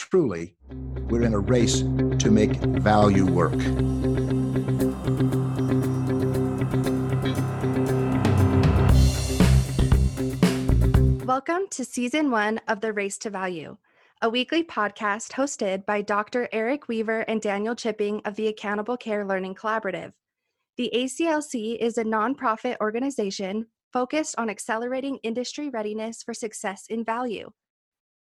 [0.00, 0.54] Truly,
[1.10, 3.52] we're in a race to make value work.
[11.26, 13.76] Welcome to season one of The Race to Value,
[14.22, 16.48] a weekly podcast hosted by Dr.
[16.52, 20.12] Eric Weaver and Daniel Chipping of the Accountable Care Learning Collaborative.
[20.76, 27.50] The ACLC is a nonprofit organization focused on accelerating industry readiness for success in value.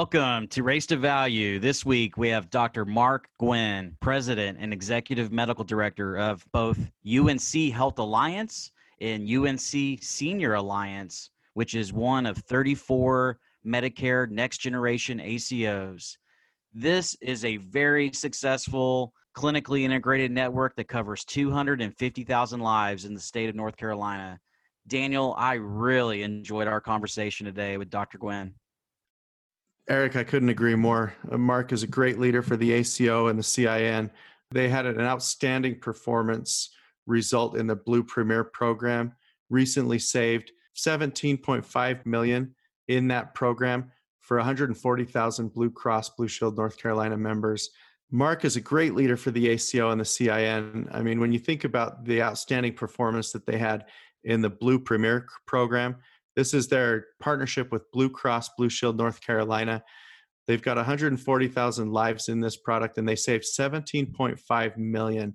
[0.00, 1.58] Welcome to Race to Value.
[1.58, 2.86] This week we have Dr.
[2.86, 9.58] Mark Gwynne, President and Executive Medical Director of both UNC Health Alliance and UNC
[10.02, 16.16] Senior Alliance, which is one of 34 Medicare Next Generation ACOs.
[16.72, 23.50] This is a very successful clinically integrated network that covers 250,000 lives in the state
[23.50, 24.40] of North Carolina.
[24.86, 28.16] Daniel, I really enjoyed our conversation today with Dr.
[28.16, 28.54] Gwynne.
[29.90, 31.12] Eric, I couldn't agree more.
[31.32, 34.08] Uh, Mark is a great leader for the ACO and the CIN.
[34.52, 36.70] They had an outstanding performance
[37.08, 39.12] result in the Blue Premier program.
[39.50, 42.54] Recently saved 17.5 million
[42.86, 43.90] in that program
[44.20, 47.70] for 140,000 Blue Cross Blue Shield North Carolina members.
[48.12, 50.88] Mark is a great leader for the ACO and the CIN.
[50.92, 53.86] I mean, when you think about the outstanding performance that they had
[54.22, 55.96] in the Blue Premier program,
[56.36, 59.82] this is their partnership with Blue Cross Blue Shield North Carolina.
[60.46, 65.34] They've got 140,000 lives in this product and they saved 17.5 million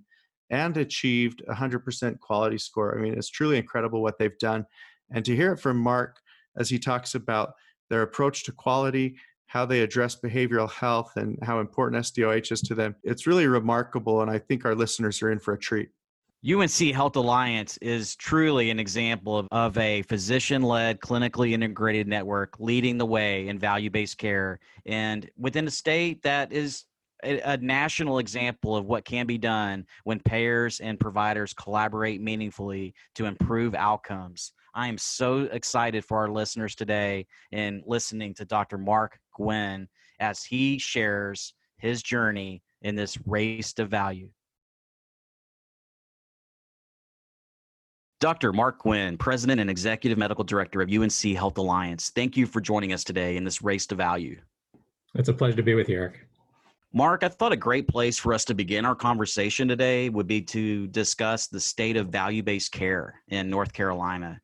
[0.49, 2.97] and achieved 100% quality score.
[2.97, 4.65] I mean, it's truly incredible what they've done.
[5.11, 6.19] And to hear it from Mark
[6.57, 7.53] as he talks about
[7.89, 9.17] their approach to quality,
[9.47, 14.21] how they address behavioral health, and how important SDOH is to them, it's really remarkable.
[14.21, 15.89] And I think our listeners are in for a treat.
[16.47, 22.59] UNC Health Alliance is truly an example of, of a physician led, clinically integrated network
[22.59, 24.59] leading the way in value based care.
[24.85, 26.85] And within a state that is
[27.23, 32.93] a, a, national example of what can be done when payers and providers collaborate meaningfully
[33.15, 34.51] to improve outcomes.
[34.75, 38.77] I am so excited for our listeners today in listening to Dr.
[38.77, 39.87] Mark Gwynne
[40.19, 44.29] as he shares his journey in this race to value.
[48.21, 48.53] Dr.
[48.53, 52.93] Mark Gwynne, President and Executive Medical Director of UNC Health Alliance, thank you for joining
[52.93, 54.39] us today in this race to value.
[55.15, 56.25] It's a pleasure to be with you, Eric.
[56.93, 60.41] Mark, I thought a great place for us to begin our conversation today would be
[60.43, 64.39] to discuss the state of value based care in North Carolina.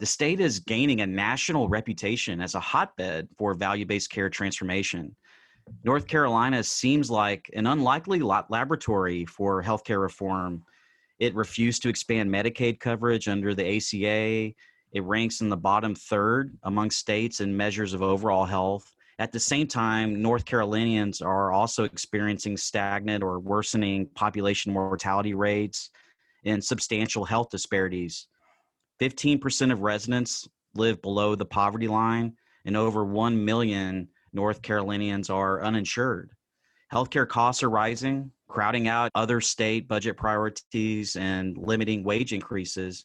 [0.00, 5.14] The state is gaining a national reputation as a hotbed for value based care transformation.
[5.84, 10.64] North Carolina seems like an unlikely laboratory for healthcare reform
[11.18, 14.54] it refused to expand Medicaid coverage under the ACA.
[14.92, 18.90] It ranks in the bottom third among states in measures of overall health.
[19.18, 25.90] At the same time, North Carolinians are also experiencing stagnant or worsening population mortality rates
[26.44, 28.28] and substantial health disparities.
[29.00, 32.34] 15% of residents live below the poverty line,
[32.64, 36.30] and over 1 million North Carolinians are uninsured.
[36.92, 43.04] Healthcare costs are rising, crowding out other state budget priorities and limiting wage increases.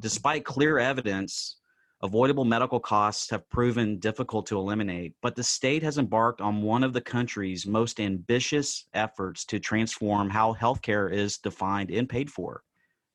[0.00, 1.58] Despite clear evidence,
[2.02, 6.84] avoidable medical costs have proven difficult to eliminate, but the state has embarked on one
[6.84, 12.62] of the country's most ambitious efforts to transform how healthcare is defined and paid for.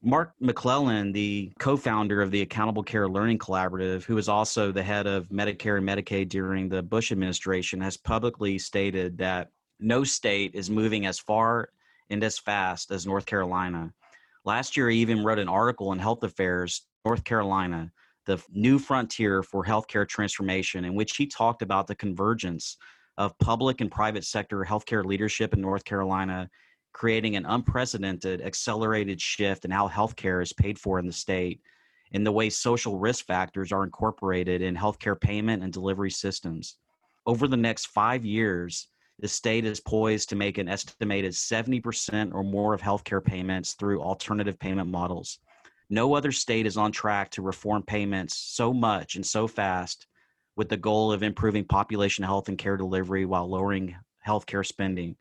[0.01, 4.81] Mark McClellan, the co founder of the Accountable Care Learning Collaborative, who was also the
[4.81, 9.49] head of Medicare and Medicaid during the Bush administration, has publicly stated that
[9.79, 11.69] no state is moving as far
[12.09, 13.93] and as fast as North Carolina.
[14.45, 17.91] Last year, I even wrote an article in Health Affairs, North Carolina,
[18.25, 22.77] the new frontier for healthcare transformation, in which he talked about the convergence
[23.17, 26.49] of public and private sector healthcare leadership in North Carolina,
[26.93, 31.61] creating an unprecedented accelerated shift in how healthcare is paid for in the state
[32.11, 36.77] and the way social risk factors are incorporated in healthcare payment and delivery systems.
[37.25, 38.87] Over the next five years,
[39.19, 44.01] the state is poised to make an estimated 70% or more of healthcare payments through
[44.01, 45.39] alternative payment models.
[45.89, 50.07] No other state is on track to reform payments so much and so fast
[50.55, 53.95] with the goal of improving population health and care delivery while lowering
[54.25, 55.15] healthcare spending.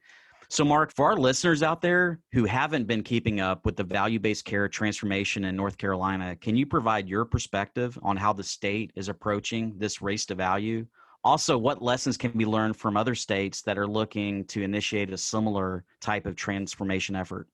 [0.50, 4.19] So, Mark, for our listeners out there who haven't been keeping up with the value
[4.19, 8.91] based care transformation in North Carolina, can you provide your perspective on how the state
[8.97, 10.87] is approaching this race to value?
[11.25, 15.19] Also, what lessons can be learned from other states that are looking to initiate a
[15.19, 17.49] similar type of transformation effort?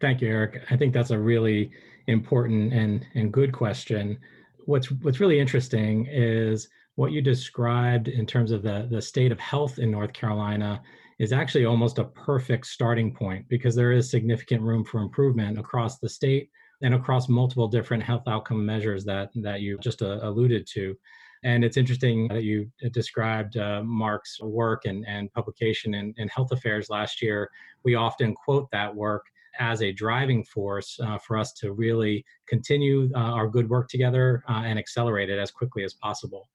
[0.00, 0.62] Thank you, Eric.
[0.70, 1.70] I think that's a really
[2.06, 4.18] important and, and good question.
[4.64, 9.38] What's what's really interesting is what you described in terms of the, the state of
[9.38, 10.82] health in North Carolina
[11.18, 15.98] is actually almost a perfect starting point because there is significant room for improvement across
[15.98, 16.50] the state
[16.82, 20.96] and across multiple different health outcome measures that that you just uh, alluded to.
[21.42, 26.52] And it's interesting that you described uh, Mark's work and, and publication in, in Health
[26.52, 27.50] Affairs last year.
[27.82, 29.24] We often quote that work
[29.58, 34.42] as a driving force uh, for us to really continue uh, our good work together
[34.48, 36.48] uh, and accelerate it as quickly as possible.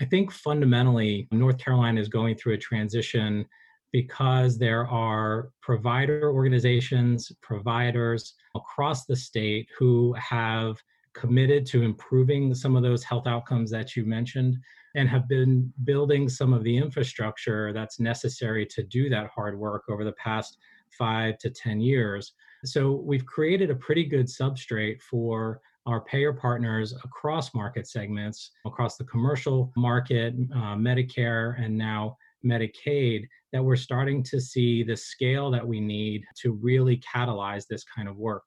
[0.00, 3.46] I think fundamentally, North Carolina is going through a transition
[3.92, 10.82] because there are provider organizations, providers across the state who have
[11.14, 14.56] committed to improving some of those health outcomes that you mentioned
[14.94, 19.84] and have been building some of the infrastructure that's necessary to do that hard work
[19.88, 20.58] over the past
[20.90, 22.32] five to 10 years.
[22.64, 28.96] So we've created a pretty good substrate for our payer partners across market segments, across
[28.96, 35.50] the commercial market, uh, Medicare, and now Medicaid, that we're starting to see the scale
[35.50, 38.44] that we need to really catalyze this kind of work.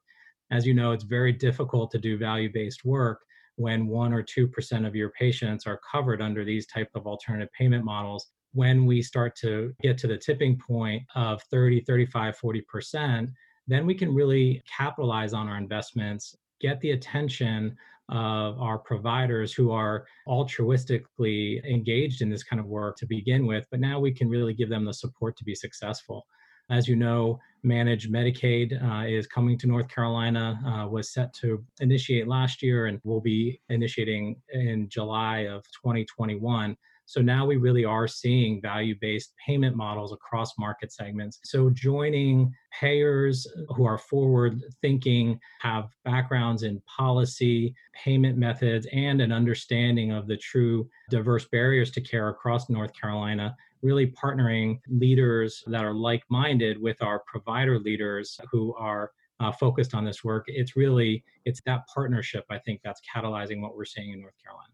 [0.51, 3.21] As you know, it's very difficult to do value-based work
[3.57, 7.49] when one or two percent of your patients are covered under these type of alternative
[7.57, 8.27] payment models.
[8.53, 13.31] When we start to get to the tipping point of 30 35 40%
[13.67, 17.75] then we can really capitalize on our investments get the attention
[18.09, 23.65] of our providers who are altruistically engaged in this kind of work to begin with
[23.71, 26.25] but now we can really give them the support to be successful
[26.69, 31.63] as you know, Managed Medicaid uh, is coming to North Carolina, uh, was set to
[31.79, 36.77] initiate last year and will be initiating in July of 2021.
[37.07, 41.39] So now we really are seeing value based payment models across market segments.
[41.43, 49.31] So joining payers who are forward thinking, have backgrounds in policy, payment methods, and an
[49.31, 55.85] understanding of the true diverse barriers to care across North Carolina really partnering leaders that
[55.85, 60.45] are like-minded with our provider leaders who are uh, focused on this work.
[60.47, 64.73] It's really it's that partnership i think that's catalyzing what we're seeing in north carolina.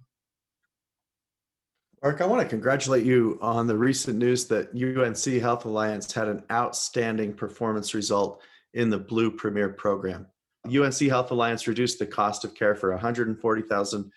[2.02, 6.28] Mark i want to congratulate you on the recent news that unc health alliance had
[6.28, 8.42] an outstanding performance result
[8.74, 10.26] in the blue premier program.
[10.66, 14.12] Unc health alliance reduced the cost of care for 140000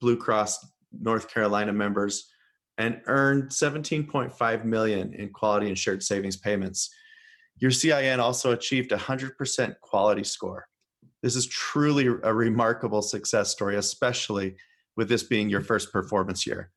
[0.00, 2.30] blue cross north carolina members
[2.78, 6.90] and earned 17.5 million in quality and shared savings payments.
[7.58, 10.66] Your CIN also achieved a 100% quality score.
[11.22, 14.56] This is truly a remarkable success story, especially
[14.96, 16.70] with this being your first performance year.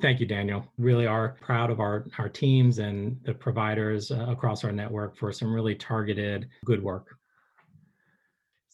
[0.00, 0.66] Thank you, Daniel.
[0.78, 5.32] Really are proud of our, our teams and the providers uh, across our network for
[5.32, 7.16] some really targeted good work.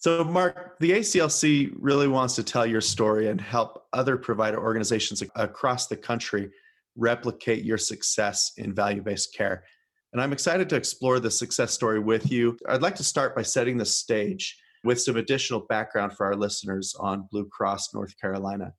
[0.01, 5.25] So, Mark, the ACLC really wants to tell your story and help other provider organizations
[5.35, 6.51] across the country
[6.97, 9.65] replicate your success in value based care.
[10.13, 12.57] And I'm excited to explore the success story with you.
[12.69, 16.95] I'd like to start by setting the stage with some additional background for our listeners
[17.01, 18.73] on Blue Cross North Carolina.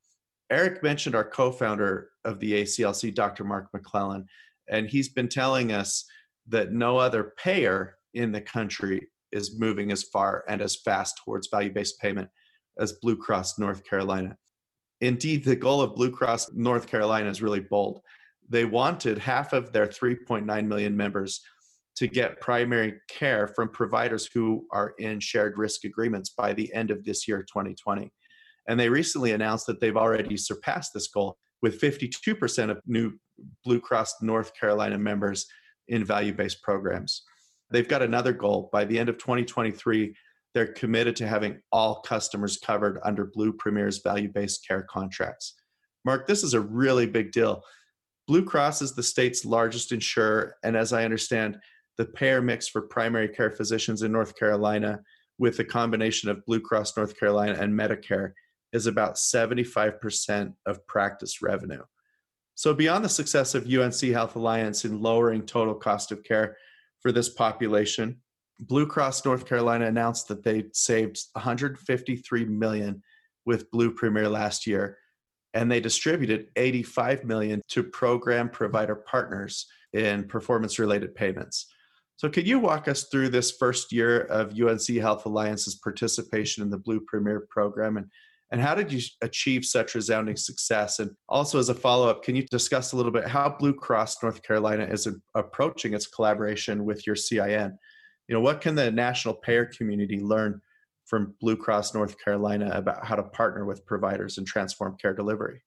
[0.49, 3.43] Eric mentioned our co founder of the ACLC, Dr.
[3.43, 4.25] Mark McClellan,
[4.69, 6.05] and he's been telling us
[6.47, 11.47] that no other payer in the country is moving as far and as fast towards
[11.47, 12.29] value based payment
[12.79, 14.37] as Blue Cross North Carolina.
[15.01, 18.01] Indeed, the goal of Blue Cross North Carolina is really bold.
[18.49, 21.41] They wanted half of their 3.9 million members
[21.95, 26.91] to get primary care from providers who are in shared risk agreements by the end
[26.91, 28.11] of this year, 2020.
[28.67, 33.13] And they recently announced that they've already surpassed this goal with 52% of new
[33.65, 35.45] Blue Cross North Carolina members
[35.87, 37.23] in value based programs.
[37.71, 38.69] They've got another goal.
[38.71, 40.15] By the end of 2023,
[40.53, 45.55] they're committed to having all customers covered under Blue Premier's value based care contracts.
[46.05, 47.63] Mark, this is a really big deal.
[48.27, 51.57] Blue Cross is the state's largest insurer, and as I understand,
[51.97, 55.01] the payer mix for primary care physicians in North Carolina,
[55.37, 58.33] with a combination of Blue Cross North Carolina and Medicare,
[58.71, 61.83] is about 75% of practice revenue.
[62.55, 66.57] So, beyond the success of UNC Health Alliance in lowering total cost of care
[67.01, 68.21] for this population,
[68.59, 73.01] Blue Cross North Carolina announced that they saved 153 million
[73.45, 74.97] with Blue Premier last year,
[75.53, 81.67] and they distributed 85 million to program provider partners in performance-related payments.
[82.17, 86.69] So, could you walk us through this first year of UNC Health Alliance's participation in
[86.69, 88.07] the Blue Premier program and
[88.51, 90.99] and how did you achieve such resounding success?
[90.99, 94.23] And also, as a follow up, can you discuss a little bit how Blue Cross
[94.23, 97.77] North Carolina is approaching its collaboration with your CIN?
[98.27, 100.61] You know, what can the national payer community learn
[101.05, 105.61] from Blue Cross North Carolina about how to partner with providers and transform care delivery?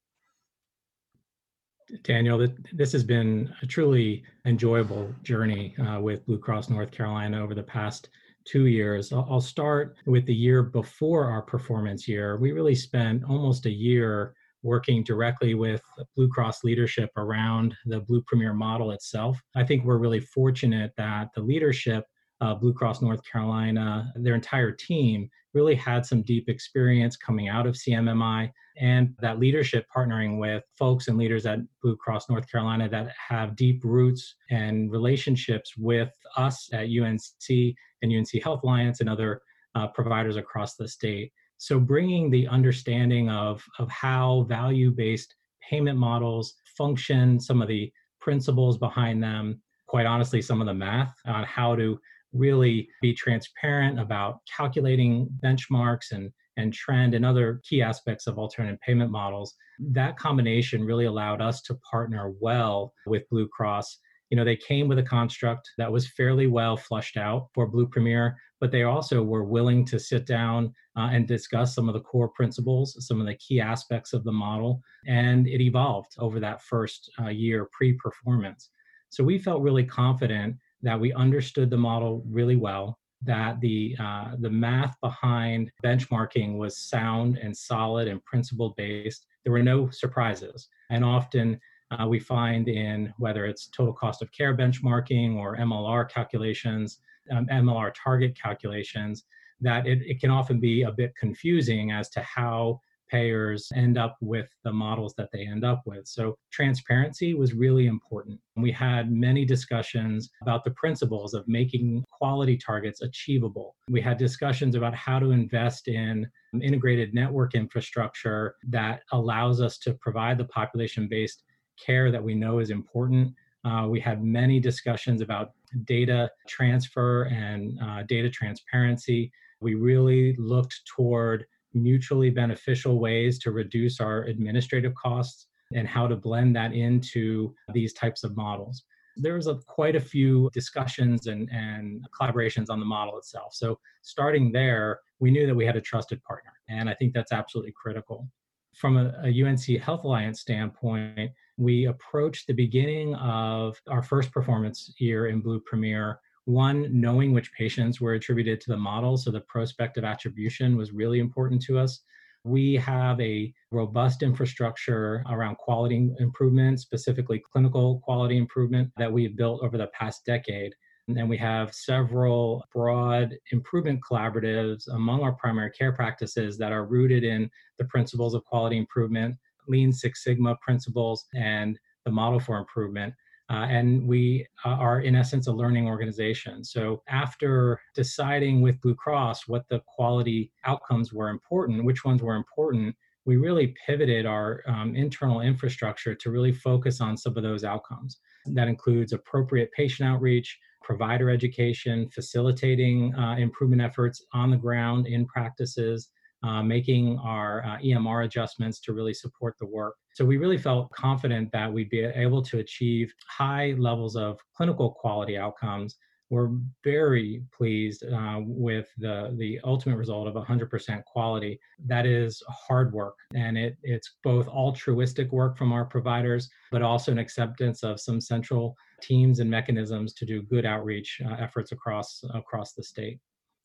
[2.02, 7.54] Daniel, this has been a truly enjoyable journey uh, with Blue Cross North Carolina over
[7.54, 8.08] the past
[8.44, 9.12] two years.
[9.12, 12.36] I'll start with the year before our performance year.
[12.36, 15.82] We really spent almost a year working directly with
[16.16, 19.40] Blue Cross leadership around the Blue Premier model itself.
[19.56, 22.04] I think we're really fortunate that the leadership
[22.42, 27.66] uh, Blue Cross North Carolina, their entire team really had some deep experience coming out
[27.68, 32.88] of CMMI and that leadership partnering with folks and leaders at Blue Cross North Carolina
[32.88, 39.08] that have deep roots and relationships with us at UNC and UNC Health Alliance and
[39.08, 39.40] other
[39.76, 41.32] uh, providers across the state.
[41.58, 45.36] So bringing the understanding of, of how value-based
[45.68, 51.14] payment models function, some of the principles behind them, quite honestly, some of the math
[51.24, 52.00] on how to
[52.32, 58.78] really be transparent about calculating benchmarks and and trend and other key aspects of alternative
[58.80, 59.54] payment models.
[59.78, 63.98] That combination really allowed us to partner well with blue cross.
[64.28, 67.86] You know they came with a construct that was fairly well flushed out for blue
[67.86, 72.00] premier but they also were willing to sit down uh, and discuss some of the
[72.00, 76.62] core principles some of the key aspects of the model and it evolved over that
[76.62, 78.70] first uh, year pre-performance.
[79.10, 84.32] So we felt really confident that we understood the model really well, that the uh,
[84.40, 89.26] the math behind benchmarking was sound and solid and principle based.
[89.44, 91.58] There were no surprises, and often
[91.92, 96.98] uh, we find in whether it's total cost of care benchmarking or MLR calculations,
[97.30, 99.24] um, MLR target calculations,
[99.60, 102.80] that it, it can often be a bit confusing as to how
[103.12, 106.06] payers end up with the models that they end up with.
[106.08, 108.40] So transparency was really important.
[108.56, 113.76] We had many discussions about the principles of making quality targets achievable.
[113.90, 116.26] We had discussions about how to invest in
[116.60, 121.42] integrated network infrastructure that allows us to provide the population based
[121.78, 123.34] care that we know is important.
[123.64, 125.52] Uh, we had many discussions about
[125.84, 129.30] data transfer and uh, data transparency.
[129.60, 136.16] We really looked toward mutually beneficial ways to reduce our administrative costs and how to
[136.16, 138.84] blend that into these types of models.
[139.16, 143.54] There was a, quite a few discussions and, and collaborations on the model itself.
[143.54, 147.32] So, starting there, we knew that we had a trusted partner, and I think that's
[147.32, 148.28] absolutely critical.
[148.74, 154.94] From a, a UNC Health Alliance standpoint, we approached the beginning of our first performance
[154.98, 159.40] year in Blue Premier one, knowing which patients were attributed to the model, so the
[159.42, 162.00] prospective attribution was really important to us.
[162.44, 169.62] We have a robust infrastructure around quality improvement, specifically clinical quality improvement, that we've built
[169.62, 170.74] over the past decade.
[171.08, 177.22] And we have several broad improvement collaboratives among our primary care practices that are rooted
[177.24, 179.36] in the principles of quality improvement,
[179.68, 183.14] Lean Six Sigma principles, and the model for improvement.
[183.50, 186.64] Uh, and we uh, are, in essence, a learning organization.
[186.64, 192.36] So, after deciding with Blue Cross what the quality outcomes were important, which ones were
[192.36, 192.94] important,
[193.24, 198.18] we really pivoted our um, internal infrastructure to really focus on some of those outcomes.
[198.46, 205.26] That includes appropriate patient outreach, provider education, facilitating uh, improvement efforts on the ground in
[205.26, 206.08] practices,
[206.42, 209.94] uh, making our uh, EMR adjustments to really support the work.
[210.14, 214.90] So we really felt confident that we'd be able to achieve high levels of clinical
[214.90, 215.96] quality outcomes.
[216.30, 216.50] We're
[216.82, 221.60] very pleased uh, with the, the ultimate result of 100% quality.
[221.86, 227.12] That is hard work, and it, it's both altruistic work from our providers, but also
[227.12, 232.24] an acceptance of some central teams and mechanisms to do good outreach uh, efforts across
[232.32, 233.18] across the state.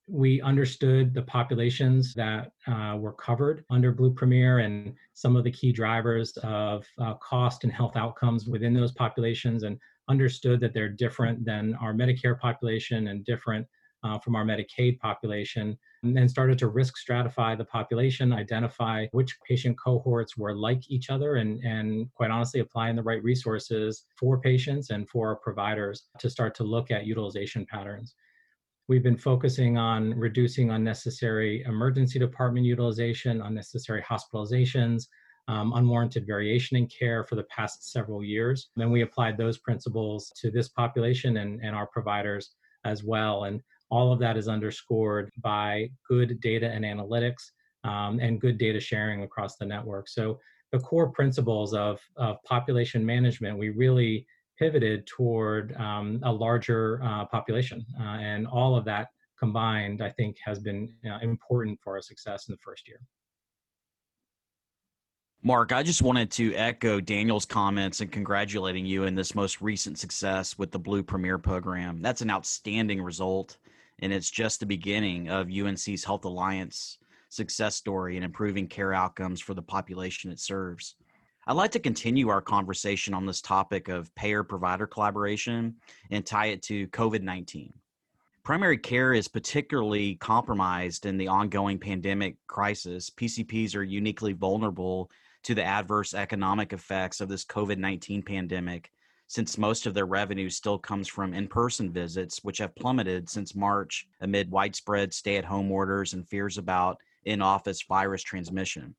[0.07, 5.51] We understood the populations that uh, were covered under Blue Premier and some of the
[5.51, 9.77] key drivers of uh, cost and health outcomes within those populations, and
[10.09, 13.67] understood that they're different than our Medicare population and different
[14.03, 19.37] uh, from our Medicaid population and then started to risk stratify the population, identify which
[19.47, 24.39] patient cohorts were like each other, and, and quite honestly, applying the right resources for
[24.39, 28.13] patients and for providers to start to look at utilization patterns.
[28.89, 35.08] We've been focusing on reducing unnecessary emergency department utilization, unnecessary hospitalizations,
[35.50, 38.70] um, unwarranted variation in care for the past several years.
[38.77, 42.51] Then we applied those principles to this population and, and our providers
[42.86, 43.44] as well.
[43.44, 47.51] And all of that is underscored by good data and analytics
[47.84, 50.08] um, and good data sharing across the network.
[50.08, 50.39] So
[50.72, 54.25] the core principles of, of population management, we really
[54.57, 57.85] pivoted toward um, a larger uh, population.
[57.99, 59.07] Uh, and all of that
[59.39, 62.99] combined, I think, has been uh, important for our success in the first year.
[65.43, 69.99] Mark, I just wanted to echo Daniel's comments and congratulating you in this most recent
[69.99, 72.01] success with the Blue Premier program.
[72.01, 73.57] That's an outstanding result
[73.99, 76.99] and it's just the beginning of UNC's Health Alliance
[77.29, 80.95] success story in improving care outcomes for the population it serves.
[81.49, 85.77] I'd like to continue our conversation on this topic of payer provider collaboration
[86.11, 87.71] and tie it to COVID 19.
[88.43, 93.09] Primary care is particularly compromised in the ongoing pandemic crisis.
[93.09, 95.09] PCPs are uniquely vulnerable
[95.43, 98.91] to the adverse economic effects of this COVID 19 pandemic
[99.27, 103.55] since most of their revenue still comes from in person visits, which have plummeted since
[103.55, 108.93] March amid widespread stay at home orders and fears about in office virus transmission.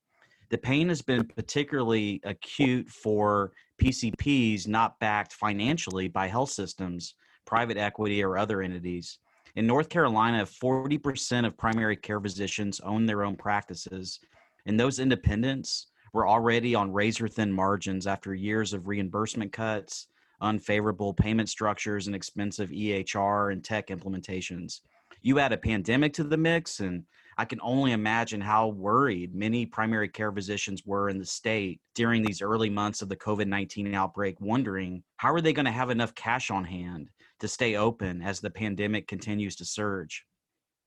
[0.50, 7.14] The pain has been particularly acute for PCPs not backed financially by health systems,
[7.44, 9.18] private equity, or other entities.
[9.56, 14.20] In North Carolina, 40% of primary care physicians own their own practices,
[14.66, 20.06] and those independents were already on razor thin margins after years of reimbursement cuts,
[20.40, 24.80] unfavorable payment structures and expensive EHR and tech implementations.
[25.22, 27.04] You add a pandemic to the mix, and
[27.38, 32.22] I can only imagine how worried many primary care physicians were in the state during
[32.22, 35.90] these early months of the COVID 19 outbreak, wondering how are they going to have
[35.90, 37.09] enough cash on hand
[37.40, 40.24] to stay open as the pandemic continues to surge.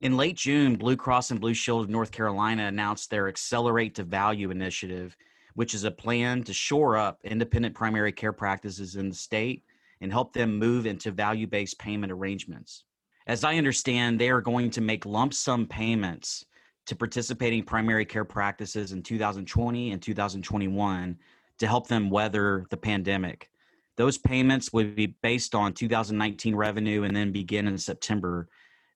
[0.01, 4.03] In late June, Blue Cross and Blue Shield of North Carolina announced their Accelerate to
[4.03, 5.15] Value initiative
[5.53, 9.63] which is a plan to shore up independent primary care practices in the state
[10.01, 12.83] and help them move into value based payment arrangements.
[13.27, 16.45] As I understand, they are going to make lump sum payments
[16.87, 21.17] to participating primary care practices in 2020 and 2021
[21.59, 23.49] to help them weather the pandemic.
[23.97, 28.47] Those payments would be based on 2019 revenue and then begin in September.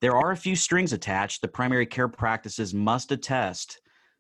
[0.02, 1.42] There are a few strings attached.
[1.42, 3.80] The primary care practices must attest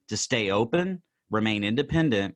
[0.10, 2.36] to stay open remain independent,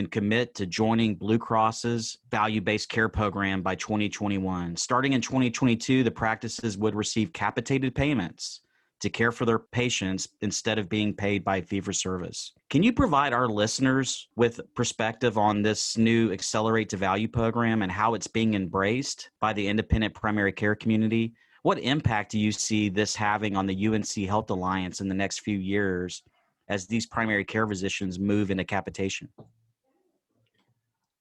[0.00, 4.74] and commit to joining Blue Cross's value based care program by 2021.
[4.76, 8.62] Starting in 2022, the practices would receive capitated payments
[9.00, 12.52] to care for their patients instead of being paid by fee for service.
[12.68, 17.92] Can you provide our listeners with perspective on this new Accelerate to Value program and
[17.92, 21.34] how it's being embraced by the independent primary care community?
[21.62, 25.40] What impact do you see this having on the UNC Health Alliance in the next
[25.40, 26.22] few years
[26.68, 29.28] as these primary care physicians move into capitation?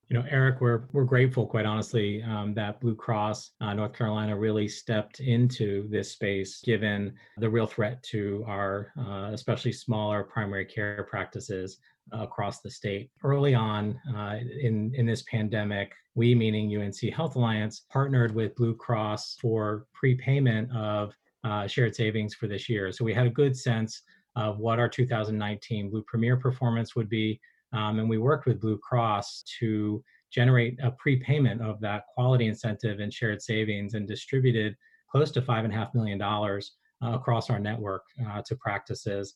[0.10, 4.36] You know, Eric, we're we're grateful, quite honestly, um, that Blue Cross uh, North Carolina
[4.36, 10.66] really stepped into this space, given the real threat to our, uh, especially smaller primary
[10.66, 11.78] care practices
[12.12, 13.12] across the state.
[13.24, 18.76] Early on uh, in in this pandemic, we, meaning UNC Health Alliance, partnered with Blue
[18.76, 22.92] Cross for prepayment of uh, shared savings for this year.
[22.92, 24.02] So we had a good sense
[24.36, 27.40] of what our 2019 Blue Premier performance would be.
[27.74, 33.00] Um, and we worked with Blue Cross to generate a prepayment of that quality incentive
[33.00, 34.76] and shared savings and distributed
[35.12, 39.36] close to $5.5 million uh, across our network uh, to practices,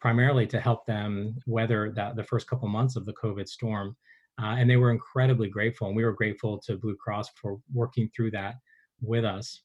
[0.00, 3.96] primarily to help them weather that the first couple months of the COVID storm.
[4.40, 8.10] Uh, and they were incredibly grateful, and we were grateful to Blue Cross for working
[8.14, 8.54] through that
[9.02, 9.60] with us.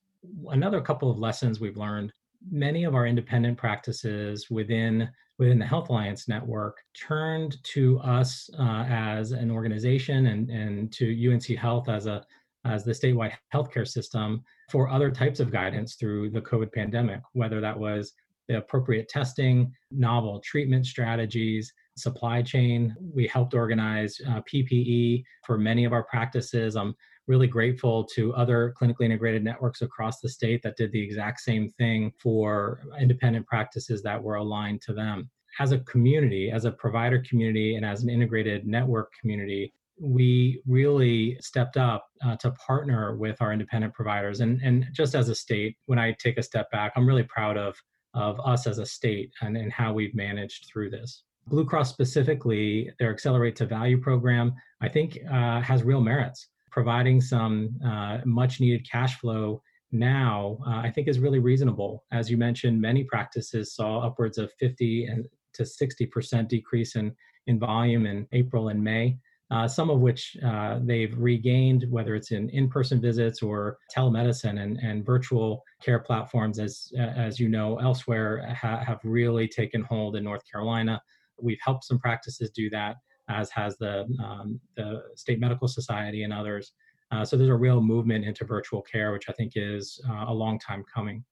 [0.50, 2.12] Another couple of lessons we've learned
[2.50, 8.86] many of our independent practices within within the Health Alliance network turned to us uh,
[8.88, 12.26] as an organization and and to UNC Health as a
[12.66, 17.62] as the statewide healthcare system for other types of guidance through the COVID pandemic, whether
[17.62, 18.14] that was
[18.48, 22.96] the appropriate testing, novel treatment strategies, supply chain.
[23.00, 26.76] We helped organize uh, PPE for many of our practices.
[26.76, 26.96] I'm
[27.28, 31.70] really grateful to other clinically integrated networks across the state that did the exact same
[31.70, 35.30] thing for independent practices that were aligned to them.
[35.60, 41.38] As a community, as a provider community, and as an integrated network community, we really
[41.42, 44.42] stepped up uh, to partner with our independent providers.
[44.42, 47.58] And, and just as a state, when I take a step back, I'm really proud
[47.58, 47.76] of,
[48.14, 51.24] of us as a state and, and how we've managed through this.
[51.48, 56.50] Blue Cross specifically, their Accelerate to Value program, I think uh, has real merits.
[56.72, 62.04] Providing some uh, much needed cash flow now, uh, I think is really reasonable.
[62.12, 67.16] As you mentioned, many practices saw upwards of 50 and to 60% decrease in,
[67.48, 69.18] in volume in April and May.
[69.50, 74.78] Uh, some of which uh, they've regained, whether it's in in-person visits or telemedicine and,
[74.80, 80.24] and virtual care platforms, as as you know, elsewhere ha- have really taken hold in
[80.26, 81.02] North Carolina.
[81.42, 82.98] We've helped some practices do that,
[83.30, 86.74] as has the, um, the State Medical Society and others.
[87.12, 90.34] Uh, so there's a real movement into virtual care, which I think is uh, a
[90.34, 91.24] long time coming.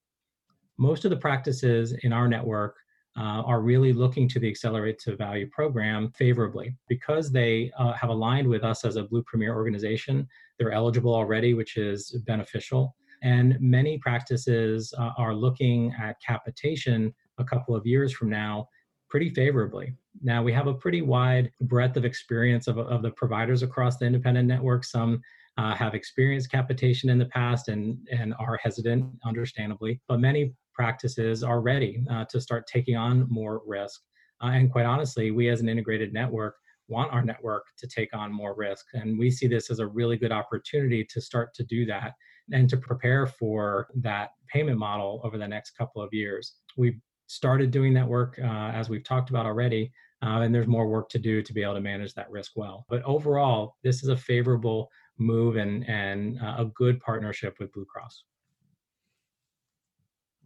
[0.77, 2.77] Most of the practices in our network
[3.17, 8.10] uh, are really looking to the Accelerate to Value program favorably because they uh, have
[8.10, 10.27] aligned with us as a Blue Premier organization.
[10.60, 12.95] They're eligible already, which is beneficial.
[13.23, 18.67] And many practices uh, are looking at capitation a couple of years from now
[19.10, 19.94] pretty favorably.
[20.22, 24.06] Now, we have a pretty wide breadth of experience of, of the providers across the
[24.06, 24.84] independent network.
[24.84, 25.22] Some
[25.58, 31.44] uh, have experienced capitation in the past and, and are hesitant, understandably, but many practices
[31.44, 34.02] are ready uh, to start taking on more risk.
[34.44, 36.56] Uh, and quite honestly, we as an integrated network
[36.88, 38.86] want our network to take on more risk.
[38.94, 42.13] And we see this as a really good opportunity to start to do that
[42.52, 46.56] and to prepare for that payment model over the next couple of years.
[46.78, 49.91] We've started doing that work uh, as we've talked about already
[50.25, 52.85] uh, and there's more work to do to be able to manage that risk well.
[52.89, 57.85] But overall this is a favorable move and and uh, a good partnership with blue
[57.85, 58.23] cross.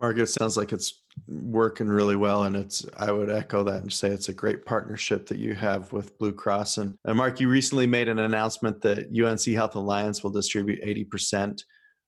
[0.01, 4.07] Margaret sounds like it's working really well and it's i would echo that and say
[4.07, 6.77] it's a great partnership that you have with blue cross.
[6.77, 11.61] And, and mark you recently made an announcement that unc health alliance will distribute 80%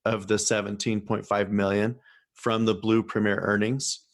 [0.06, 1.96] of the 17.5 million
[2.34, 4.06] from the blue premier earnings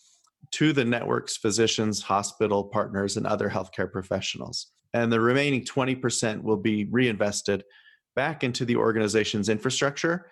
[0.52, 4.68] to the network's physicians, hospital partners, and other healthcare professionals.
[4.94, 7.64] And the remaining 20% will be reinvested
[8.16, 10.30] back into the organization's infrastructure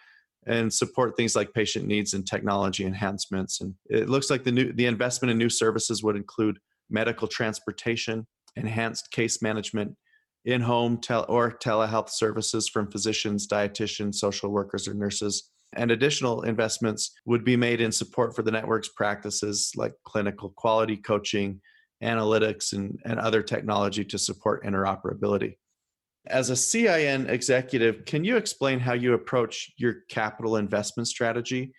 [0.47, 3.61] and support things like patient needs and technology enhancements.
[3.61, 8.27] And it looks like the new the investment in new services would include medical transportation,
[8.55, 9.95] enhanced case management,
[10.45, 17.11] in-home tel- or telehealth services from physicians, dietitians, social workers, or nurses, and additional investments
[17.25, 21.61] would be made in support for the network's practices like clinical quality coaching,
[22.03, 25.57] analytics, and, and other technology to support interoperability.
[26.27, 31.73] As a CIN executive, can you explain how you approach your capital investment strategy?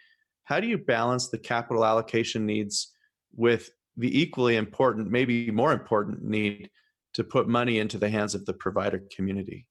[0.44, 2.92] How do you balance the capital allocation needs
[3.34, 6.70] with the equally important, maybe more important need
[7.14, 9.66] to put money into the hands of the provider community?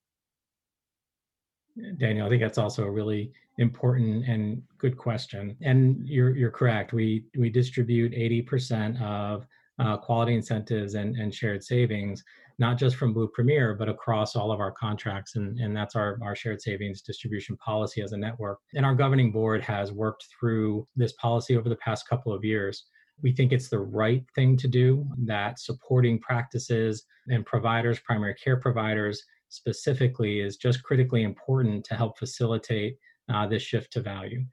[1.98, 5.56] Daniel, I think that's also a really important and good question.
[5.62, 6.94] And you're you're correct.
[6.94, 9.46] We we distribute 80% of
[9.80, 12.24] uh, quality incentives and, and shared savings,
[12.60, 15.36] not just from Blue Premier, but across all of our contracts.
[15.36, 18.60] And, and that's our, our shared savings distribution policy as a network.
[18.74, 22.86] And our governing board has worked through this policy over the past couple of years.
[23.22, 28.58] We think it's the right thing to do, that supporting practices and providers, primary care
[28.58, 29.24] providers,
[29.56, 32.98] specifically is just critically important to help facilitate
[33.34, 34.44] uh, this shift to value.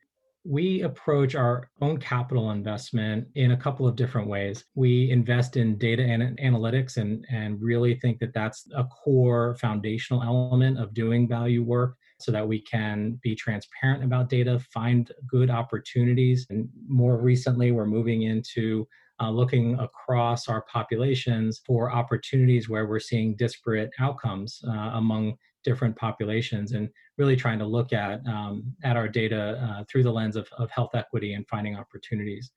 [0.45, 4.65] We approach our own capital investment in a couple of different ways.
[4.75, 10.23] We invest in data and analytics and, and really think that that's a core foundational
[10.23, 15.51] element of doing value work so that we can be transparent about data, find good
[15.51, 16.47] opportunities.
[16.51, 18.87] And more recently, we're moving into
[19.21, 25.97] uh, looking across our populations for opportunities where we're seeing disparate outcomes uh, among different
[25.97, 30.37] populations and really trying to look at um, at our data uh, through the lens
[30.37, 32.51] of, of health equity and finding opportunities.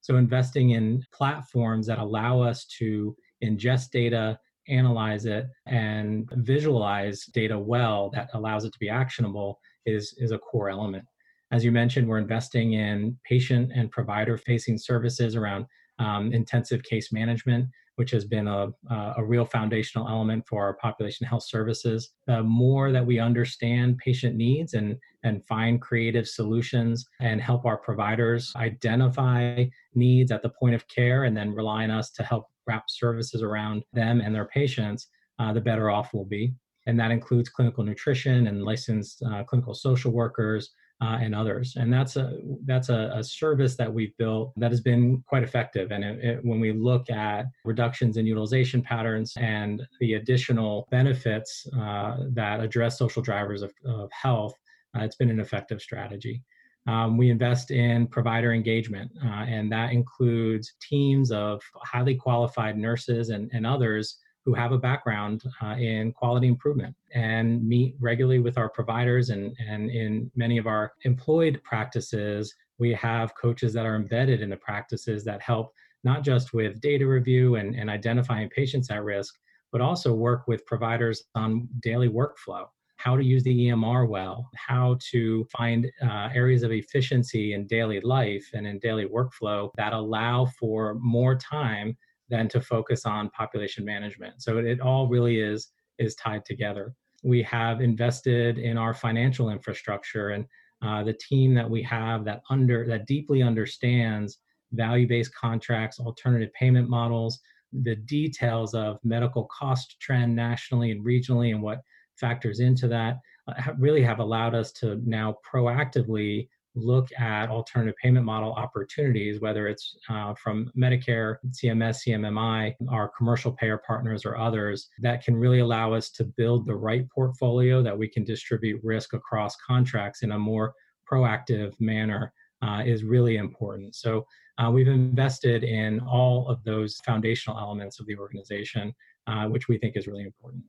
[0.00, 7.58] So investing in platforms that allow us to ingest data analyze it and visualize data
[7.58, 11.04] well that allows it to be actionable is is a core element.
[11.50, 15.66] As you mentioned we're investing in patient and provider facing services around
[15.98, 18.68] um, intensive case management, which has been a,
[19.16, 22.10] a real foundational element for our population health services.
[22.26, 27.76] The more that we understand patient needs and, and find creative solutions and help our
[27.76, 32.46] providers identify needs at the point of care and then rely on us to help
[32.66, 36.54] wrap services around them and their patients, uh, the better off we'll be.
[36.86, 40.70] and that includes clinical nutrition and licensed uh, clinical social workers
[41.02, 41.74] uh, and others.
[41.76, 45.90] And that's a that's a, a, service that we've built that has been quite effective.
[45.90, 51.66] And it, it, when we look at reductions in utilization patterns and the additional benefits
[51.76, 54.54] uh, that address social drivers of, of health,
[54.96, 56.42] uh, it's been an effective strategy.
[56.86, 63.30] Um, we invest in provider engagement, uh, and that includes teams of highly qualified nurses
[63.30, 68.58] and, and others who have a background uh, in quality improvement and meet regularly with
[68.58, 69.30] our providers.
[69.30, 74.50] And, and in many of our employed practices, we have coaches that are embedded in
[74.50, 75.72] the practices that help
[76.04, 79.34] not just with data review and, and identifying patients at risk,
[79.70, 82.66] but also work with providers on daily workflow
[83.02, 88.00] how to use the EMR well, how to find uh, areas of efficiency in daily
[88.00, 91.96] life and in daily workflow that allow for more time
[92.32, 94.42] than to focus on population management.
[94.42, 95.68] So it, all really is
[95.98, 96.94] is tied together.
[97.22, 100.44] We have invested in our financial infrastructure and
[100.84, 104.38] uh, the team that we have that under that deeply understands
[104.72, 107.38] value-based contracts, alternative payment models,
[107.84, 111.82] the details of medical cost trend nationally and regionally, and what
[112.16, 113.18] factors into that
[113.48, 119.68] uh, really have allowed us to now proactively look at alternative payment model opportunities, whether
[119.68, 125.60] it's uh, from Medicare, CMS, CMMI, our commercial payer partners, or others, that can really
[125.60, 130.32] allow us to build the right portfolio that we can distribute risk across contracts in
[130.32, 130.74] a more
[131.10, 132.32] proactive manner.
[132.64, 133.92] Uh, is really important.
[133.96, 134.24] So,
[134.58, 138.94] uh, we've invested in all of those foundational elements of the organization,
[139.26, 140.62] uh, which we think is really important.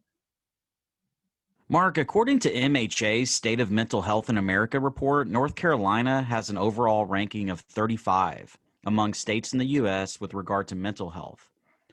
[1.69, 6.57] Mark, according to MHA's State of Mental Health in America report, North Carolina has an
[6.57, 10.19] overall ranking of 35 among states in the U.S.
[10.19, 11.49] with regard to mental health.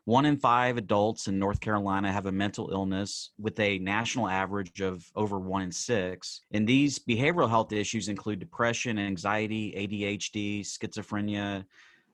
[0.06, 4.80] One in five adults in North Carolina have a mental illness with a national average
[4.80, 6.40] of over one in six.
[6.50, 11.64] And these behavioral health issues include depression, anxiety, ADHD, schizophrenia,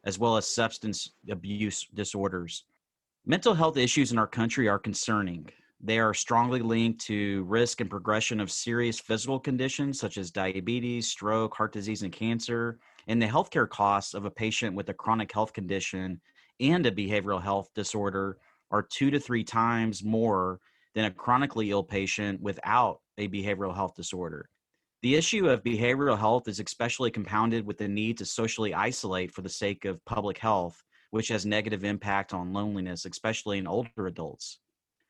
[0.04, 2.64] as well as substance abuse disorders.
[3.24, 5.48] Mental health issues in our country are concerning.
[5.80, 11.08] They are strongly linked to risk and progression of serious physical conditions such as diabetes,
[11.08, 15.32] stroke, heart disease, and cancer, and the healthcare costs of a patient with a chronic
[15.32, 16.20] health condition
[16.60, 18.38] and a behavioral health disorder
[18.70, 20.60] are two to three times more
[20.94, 24.48] than a chronically ill patient without a behavioral health disorder.
[25.02, 29.42] The issue of behavioral health is especially compounded with the need to socially isolate for
[29.42, 34.58] the sake of public health, which has negative impact on loneliness, especially in older adults.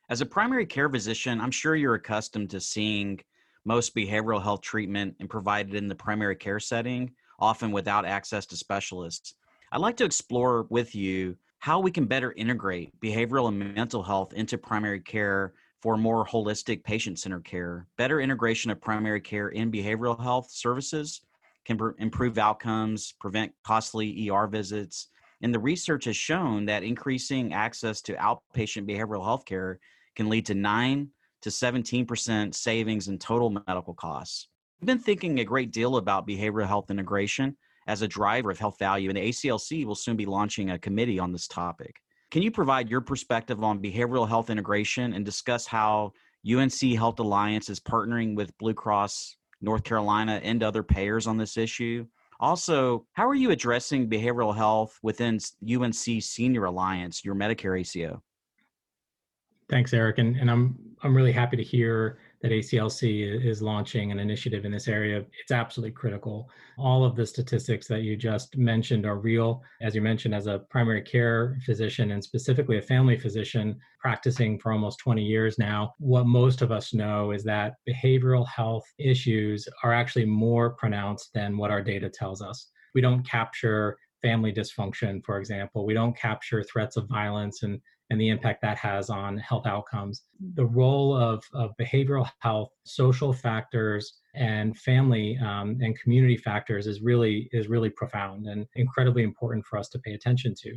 [0.08, 3.18] As a primary care physician, I'm sure you're accustomed to seeing
[3.64, 8.56] most behavioral health treatment and provided in the primary care setting, often without access to
[8.56, 9.34] specialists.
[9.72, 14.32] I'd like to explore with you how we can better integrate behavioral and mental health
[14.32, 17.88] into primary care for more holistic patient centered care.
[17.98, 21.20] Better integration of primary care in behavioral health services
[21.64, 25.08] can pr- improve outcomes, prevent costly ER visits.
[25.42, 29.80] And the research has shown that increasing access to outpatient behavioral health care
[30.16, 31.08] can lead to 9
[31.42, 34.48] to 17% savings in total medical costs.
[34.80, 38.78] We've been thinking a great deal about behavioral health integration as a driver of health
[38.78, 41.94] value, and the ACLC will soon be launching a committee on this topic.
[42.30, 46.12] Can you provide your perspective on behavioral health integration and discuss how
[46.50, 51.56] UNC Health Alliance is partnering with Blue Cross North Carolina and other payers on this
[51.56, 52.06] issue?
[52.38, 58.22] Also, how are you addressing behavioral health within UNC Senior Alliance, your Medicare ACO?
[59.68, 60.18] Thanks, Eric.
[60.18, 64.72] And, and I'm I'm really happy to hear that ACLC is launching an initiative in
[64.72, 65.24] this area.
[65.40, 66.48] It's absolutely critical.
[66.78, 69.62] All of the statistics that you just mentioned are real.
[69.82, 74.72] As you mentioned, as a primary care physician and specifically a family physician practicing for
[74.72, 79.92] almost 20 years now, what most of us know is that behavioral health issues are
[79.92, 82.70] actually more pronounced than what our data tells us.
[82.94, 85.86] We don't capture family dysfunction, for example.
[85.86, 90.22] We don't capture threats of violence and and the impact that has on health outcomes.
[90.54, 97.00] The role of, of behavioral health, social factors, and family um, and community factors is
[97.00, 100.76] really is really profound and incredibly important for us to pay attention to.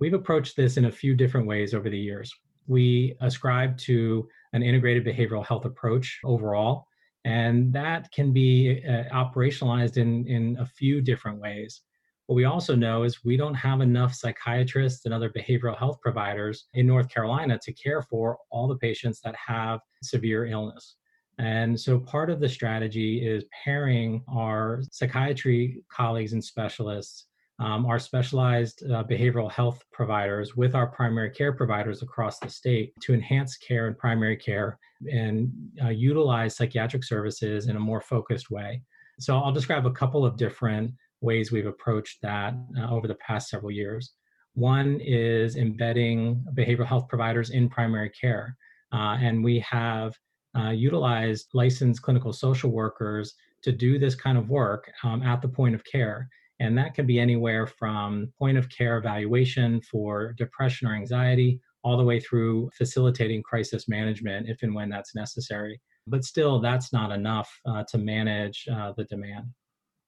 [0.00, 2.32] We've approached this in a few different ways over the years.
[2.66, 6.86] We ascribe to an integrated behavioral health approach overall,
[7.24, 11.82] and that can be uh, operationalized in, in a few different ways.
[12.26, 16.66] What we also know is we don't have enough psychiatrists and other behavioral health providers
[16.74, 20.96] in North Carolina to care for all the patients that have severe illness.
[21.38, 27.26] And so part of the strategy is pairing our psychiatry colleagues and specialists
[27.60, 32.92] um, our specialized uh, behavioral health providers with our primary care providers across the state
[33.02, 34.78] to enhance care in primary care
[35.12, 38.82] and uh, utilize psychiatric services in a more focused way.
[39.20, 40.92] So I'll describe a couple of different
[41.24, 44.12] ways we've approached that uh, over the past several years.
[44.54, 48.56] One is embedding behavioral health providers in primary care.
[48.92, 50.14] Uh, and we have
[50.56, 55.48] uh, utilized licensed clinical social workers to do this kind of work um, at the
[55.48, 56.28] point of care.
[56.60, 61.96] And that can be anywhere from point of care evaluation for depression or anxiety, all
[61.96, 65.80] the way through facilitating crisis management if and when that's necessary.
[66.06, 69.46] But still, that's not enough uh, to manage uh, the demand.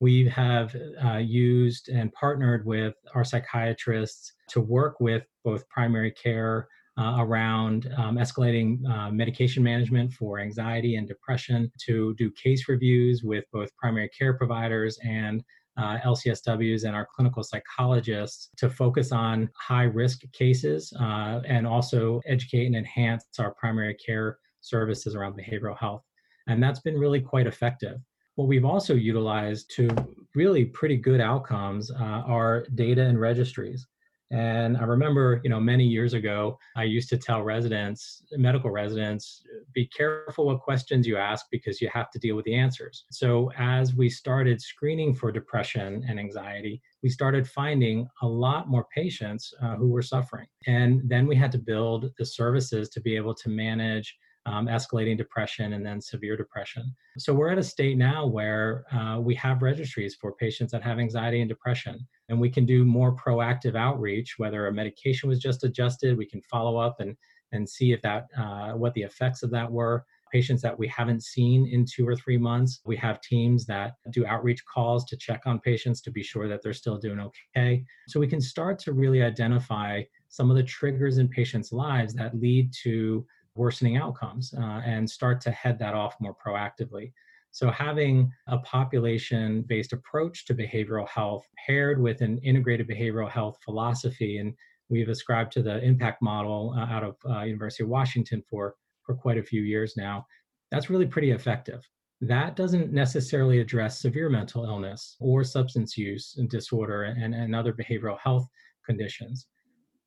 [0.00, 6.68] We have uh, used and partnered with our psychiatrists to work with both primary care
[6.98, 13.22] uh, around um, escalating uh, medication management for anxiety and depression, to do case reviews
[13.22, 15.44] with both primary care providers and
[15.76, 22.20] uh, LCSWs and our clinical psychologists to focus on high risk cases uh, and also
[22.26, 26.02] educate and enhance our primary care services around behavioral health.
[26.46, 27.98] And that's been really quite effective.
[28.36, 29.88] What we've also utilized to
[30.34, 33.86] really pretty good outcomes uh, are data and registries.
[34.30, 39.42] And I remember, you know, many years ago, I used to tell residents, medical residents,
[39.72, 43.04] be careful what questions you ask because you have to deal with the answers.
[43.10, 48.86] So as we started screening for depression and anxiety, we started finding a lot more
[48.92, 50.48] patients uh, who were suffering.
[50.66, 54.16] And then we had to build the services to be able to manage
[54.46, 56.94] um, escalating depression, and then severe depression.
[57.18, 60.98] So we're at a state now where uh, we have registries for patients that have
[60.98, 64.34] anxiety and depression, and we can do more proactive outreach.
[64.38, 67.16] Whether a medication was just adjusted, we can follow up and
[67.52, 70.04] and see if that uh, what the effects of that were.
[70.32, 74.26] Patients that we haven't seen in two or three months, we have teams that do
[74.26, 77.84] outreach calls to check on patients to be sure that they're still doing okay.
[78.08, 82.38] So we can start to really identify some of the triggers in patients' lives that
[82.38, 83.24] lead to
[83.56, 87.12] worsening outcomes uh, and start to head that off more proactively.
[87.50, 93.58] So, having a population based approach to behavioral health paired with an integrated behavioral health
[93.64, 94.52] philosophy, and
[94.88, 99.14] we've ascribed to the impact model uh, out of uh, University of Washington for, for
[99.14, 100.26] quite a few years now,
[100.70, 101.82] that's really pretty effective.
[102.20, 107.72] That doesn't necessarily address severe mental illness or substance use and disorder and, and other
[107.72, 108.46] behavioral health
[108.84, 109.46] conditions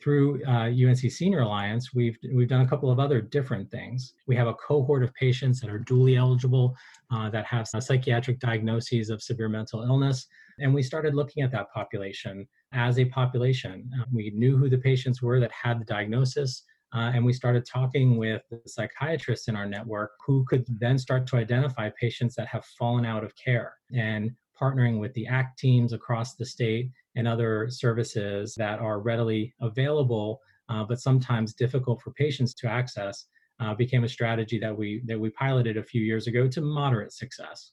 [0.01, 4.13] through uh, UNC Senior Alliance, we've we've done a couple of other different things.
[4.27, 6.75] We have a cohort of patients that are dually eligible
[7.11, 10.27] uh, that have psychiatric diagnoses of severe mental illness,
[10.59, 13.89] and we started looking at that population as a population.
[13.99, 16.63] Uh, we knew who the patients were that had the diagnosis.
[16.91, 21.27] Uh, and we started talking with the psychiatrists in our network who could then start
[21.27, 25.93] to identify patients that have fallen out of care and partnering with the ACT teams
[25.93, 32.11] across the state and other services that are readily available, uh, but sometimes difficult for
[32.11, 33.25] patients to access,
[33.59, 37.11] uh, became a strategy that we that we piloted a few years ago to moderate
[37.11, 37.71] success.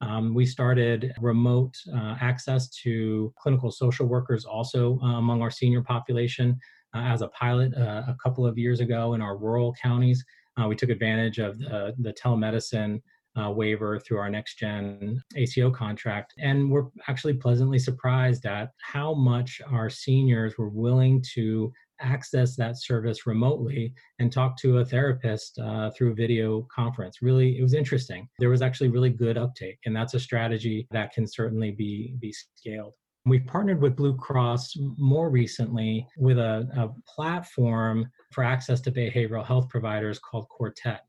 [0.00, 5.82] Um, we started remote uh, access to clinical social workers also uh, among our senior
[5.82, 6.56] population
[6.94, 10.24] uh, as a pilot uh, a couple of years ago in our rural counties.
[10.68, 13.00] we took advantage of the, the telemedicine
[13.38, 16.34] uh, waiver through our next gen ACO contract.
[16.38, 22.80] And we're actually pleasantly surprised at how much our seniors were willing to access that
[22.80, 27.22] service remotely and talk to a therapist uh, through a video conference.
[27.22, 28.28] Really, it was interesting.
[28.38, 32.32] There was actually really good uptake, and that's a strategy that can certainly be, be
[32.32, 32.94] scaled.
[33.26, 39.44] We've partnered with Blue Cross more recently with a, a platform for access to behavioral
[39.44, 41.00] health providers called Quartet.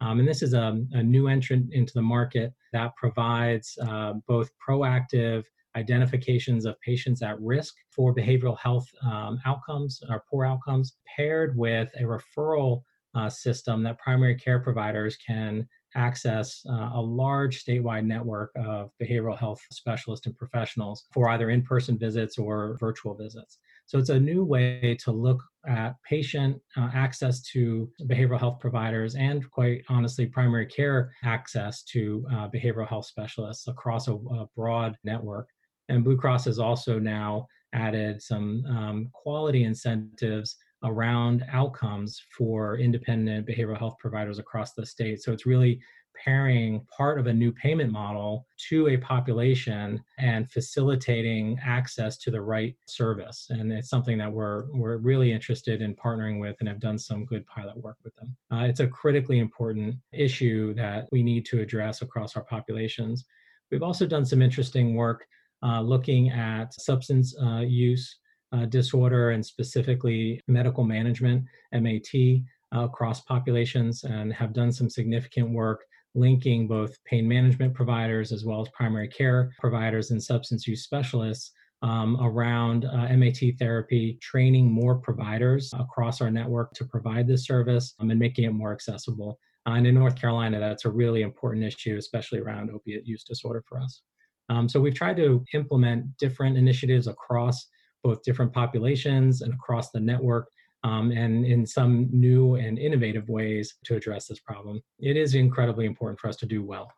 [0.00, 4.50] Um, and this is a, a, new entrant into the market that provides uh, both
[4.66, 5.44] proactive
[5.76, 11.90] identifications of patients at risk for behavioral health um, outcomes or poor outcomes, paired with
[11.98, 12.82] a referral
[13.14, 19.38] uh, system that primary care providers can access uh, a large statewide network of behavioral
[19.38, 23.58] health specialists and professionals for either in person visits or virtual visits.
[23.88, 29.14] So it's a new way to look at patient uh, access to behavioral health providers
[29.14, 34.94] and, quite honestly, primary care access to uh, behavioral health specialists across a, a, broad
[35.04, 35.48] network.
[35.88, 43.48] And Blue Cross has also now added some um, quality incentives around outcomes for independent
[43.48, 45.22] behavioral health providers across the state.
[45.22, 45.80] So it's really
[46.24, 52.40] pairing part of a new payment model to a population and facilitating access to the
[52.40, 53.46] right service.
[53.50, 57.24] And it's something that we're, we're really interested in partnering with and have done some
[57.24, 58.36] good pilot work with them.
[58.52, 63.24] Uh, it's a critically important issue that we need to address across our populations.
[63.70, 65.26] We've also done some interesting work
[65.62, 68.16] uh, looking at substance uh, use
[68.52, 72.42] uh, disorder and specifically medical management, MAT,
[72.74, 75.84] uh, across populations, and have done some significant work
[76.14, 81.52] linking both pain management providers as well as primary care providers and substance use specialists
[81.82, 87.94] um, around uh, MAT therapy, training more providers across our network to provide this service
[88.00, 89.38] um, and making it more accessible.
[89.66, 93.62] Uh, and in North Carolina, that's a really important issue, especially around opiate use disorder
[93.68, 94.02] for us.
[94.48, 97.66] Um, so we've tried to implement different initiatives across
[98.02, 100.48] both different populations and across the network
[100.88, 104.80] um, and in some new and innovative ways to address this problem.
[104.98, 106.90] It is incredibly important for us to do well.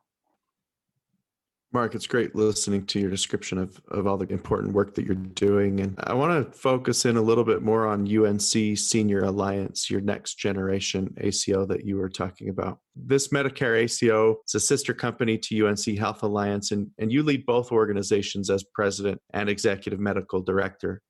[1.73, 5.15] Mark, it's great listening to your description of, of all the important work that you're
[5.15, 5.79] doing.
[5.79, 8.41] And I want to focus in a little bit more on UNC
[8.77, 12.81] Senior Alliance, your next generation ACO that you were talking about.
[12.97, 17.47] This Medicare ACO is a sister company to UNC Health Alliance, and, and you lead
[17.47, 21.03] both organizations as president and executive medical director.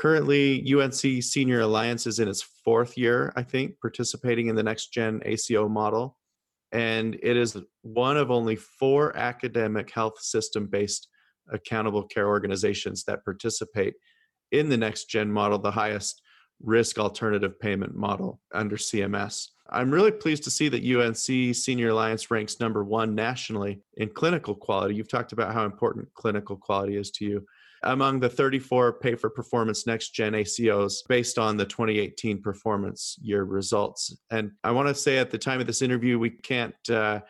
[0.00, 4.92] Currently, UNC Senior Alliance is in its fourth year, I think, participating in the next
[4.92, 6.16] gen ACO model
[6.72, 11.08] and it is one of only four academic health system based
[11.52, 13.94] accountable care organizations that participate
[14.52, 16.22] in the next gen model, the highest
[16.62, 19.48] risk alternative payment model under CMS.
[19.70, 24.54] I'm really pleased to see that UNC Senior Alliance ranks number one nationally in clinical
[24.54, 24.94] quality.
[24.94, 27.46] You've talked about how important clinical quality is to you
[27.82, 33.44] among the 34 pay for performance next gen ACOs based on the 2018 performance year
[33.44, 34.16] results.
[34.30, 37.20] And I want to say at the time of this interview, we can't uh,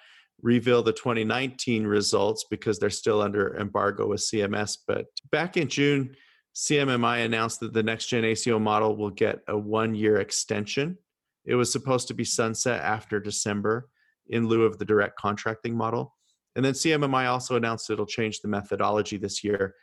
[0.43, 4.79] reveal the 2019 results because they're still under embargo with CMS.
[4.87, 6.17] But back in June,
[6.55, 10.99] CMMI announced that the next gen ACO model will get a one year extension.
[11.45, 13.89] It was supposed to be sunset after December
[14.29, 16.17] in lieu of the direct contracting model.
[16.57, 19.75] And then CMMI also announced it'll change the methodology this year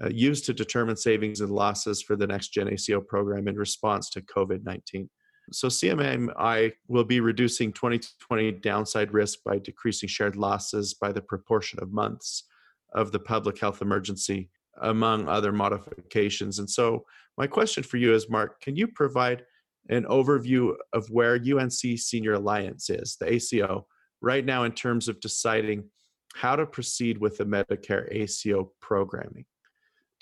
[0.00, 4.08] uh, used to determine savings and losses for the next gen ACO program in response
[4.10, 5.08] to COVID 19.
[5.50, 11.78] So CMMI will be reducing 2020 downside risk by decreasing shared losses by the proportion
[11.82, 12.44] of months
[12.94, 14.50] of the public health emergency,
[14.82, 16.58] among other modifications.
[16.58, 17.04] And so,
[17.38, 19.42] my question for you is, Mark, can you provide
[19.88, 23.86] an overview of where UNC Senior Alliance is, the ACO,
[24.20, 25.84] right now in terms of deciding
[26.34, 29.46] how to proceed with the Medicare ACO programming?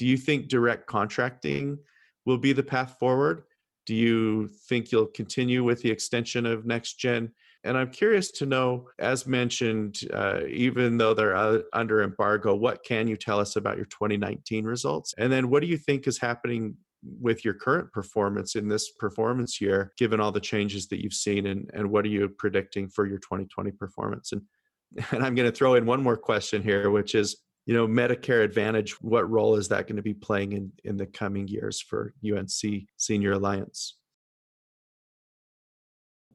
[0.00, 1.78] Do you think direct contracting
[2.24, 3.42] will be the path forward?
[3.84, 7.32] Do you think you'll continue with the extension of next gen?
[7.64, 12.82] And I'm curious to know, as mentioned, uh, even though they're uh, under embargo, what
[12.82, 15.12] can you tell us about your 2019 results?
[15.18, 16.76] And then what do you think is happening
[17.20, 21.48] with your current performance in this performance year, given all the changes that you've seen?
[21.48, 24.32] And, and what are you predicting for your 2020 performance?
[24.32, 24.40] And,
[25.10, 27.36] and I'm going to throw in one more question here, which is
[27.66, 31.06] you know medicare advantage what role is that going to be playing in in the
[31.06, 32.50] coming years for unc
[32.96, 33.96] senior alliance?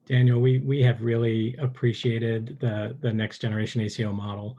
[0.06, 4.58] Daniel we we have really appreciated the the next generation aco model.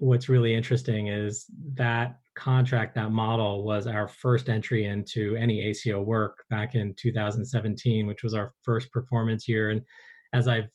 [0.00, 6.02] What's really interesting is that contract that model was our first entry into any aco
[6.02, 9.70] work back in 2017 which was our first performance year.
[9.70, 9.82] And
[10.32, 10.68] as I've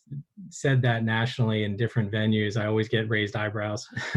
[0.49, 3.88] said that nationally in different venues, I always get raised eyebrows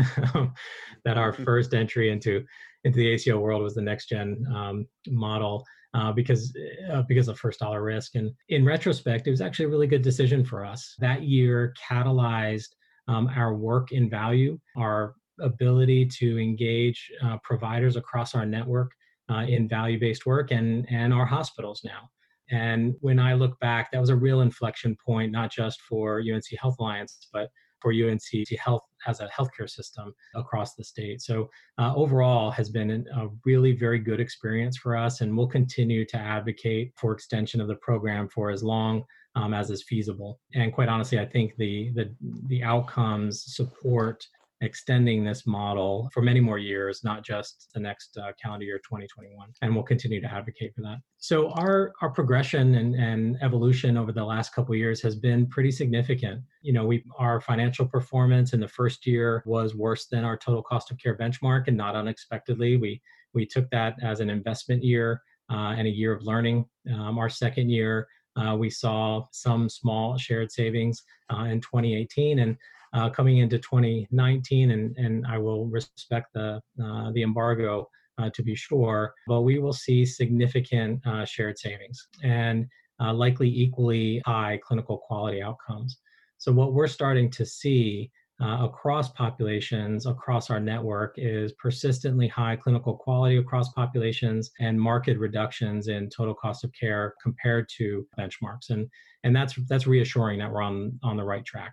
[1.04, 1.44] that our mm-hmm.
[1.44, 2.44] first entry into
[2.84, 5.64] into the ACO world was the next gen um, model
[5.94, 6.54] uh, because
[6.92, 8.14] uh, because of first dollar risk.
[8.14, 10.94] And in retrospect, it was actually a really good decision for us.
[10.98, 12.68] That year catalyzed
[13.08, 18.92] um, our work in value, our ability to engage uh, providers across our network
[19.30, 22.08] uh, in value based work, and and our hospitals now.
[22.50, 26.44] And when I look back, that was a real inflection point, not just for UNC
[26.60, 27.48] Health Alliance, but
[27.80, 31.20] for UNC Health as a healthcare system across the state.
[31.20, 36.06] So uh, overall has been a really very good experience for us, and we'll continue
[36.06, 39.04] to advocate for extension of the program for as long
[39.36, 40.40] um, as is feasible.
[40.54, 42.14] And quite honestly, I think the the
[42.46, 44.26] the outcomes support
[44.64, 49.48] extending this model for many more years, not just the next uh, calendar year 2021.
[49.62, 50.98] And we'll continue to advocate for that.
[51.18, 55.70] So our our progression and, and evolution over the last couple years has been pretty
[55.70, 56.42] significant.
[56.62, 60.62] You know, we our financial performance in the first year was worse than our total
[60.62, 63.00] cost of care benchmark, and not unexpectedly, we
[63.32, 66.66] we took that as an investment year uh, and a year of learning.
[66.92, 68.06] Um, our second year.
[68.36, 72.56] Uh, we saw some small shared savings uh, in 2018, and
[72.94, 77.88] uh, coming into 2019, and, and I will respect the, uh, the embargo
[78.18, 82.66] uh, to be sure, but we will see significant uh, shared savings and
[83.00, 85.98] uh, likely equally high clinical quality outcomes.
[86.38, 88.10] So, what we're starting to see
[88.42, 95.08] uh, across populations, across our network, is persistently high clinical quality across populations and marked
[95.08, 98.70] reductions in total cost of care compared to benchmarks.
[98.70, 98.88] And,
[99.22, 101.72] and that's, that's reassuring that we're on, on the right track.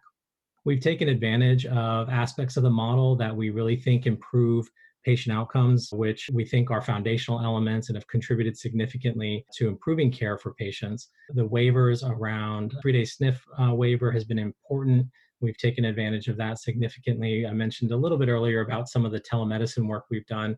[0.64, 4.70] We've taken advantage of aspects of the model that we really think improve
[5.04, 10.38] patient outcomes, which we think are foundational elements and have contributed significantly to improving care
[10.38, 11.10] for patients.
[11.34, 15.08] The waivers around three day SNF uh, waiver has been important.
[15.40, 17.48] We've taken advantage of that significantly.
[17.48, 20.56] I mentioned a little bit earlier about some of the telemedicine work we've done.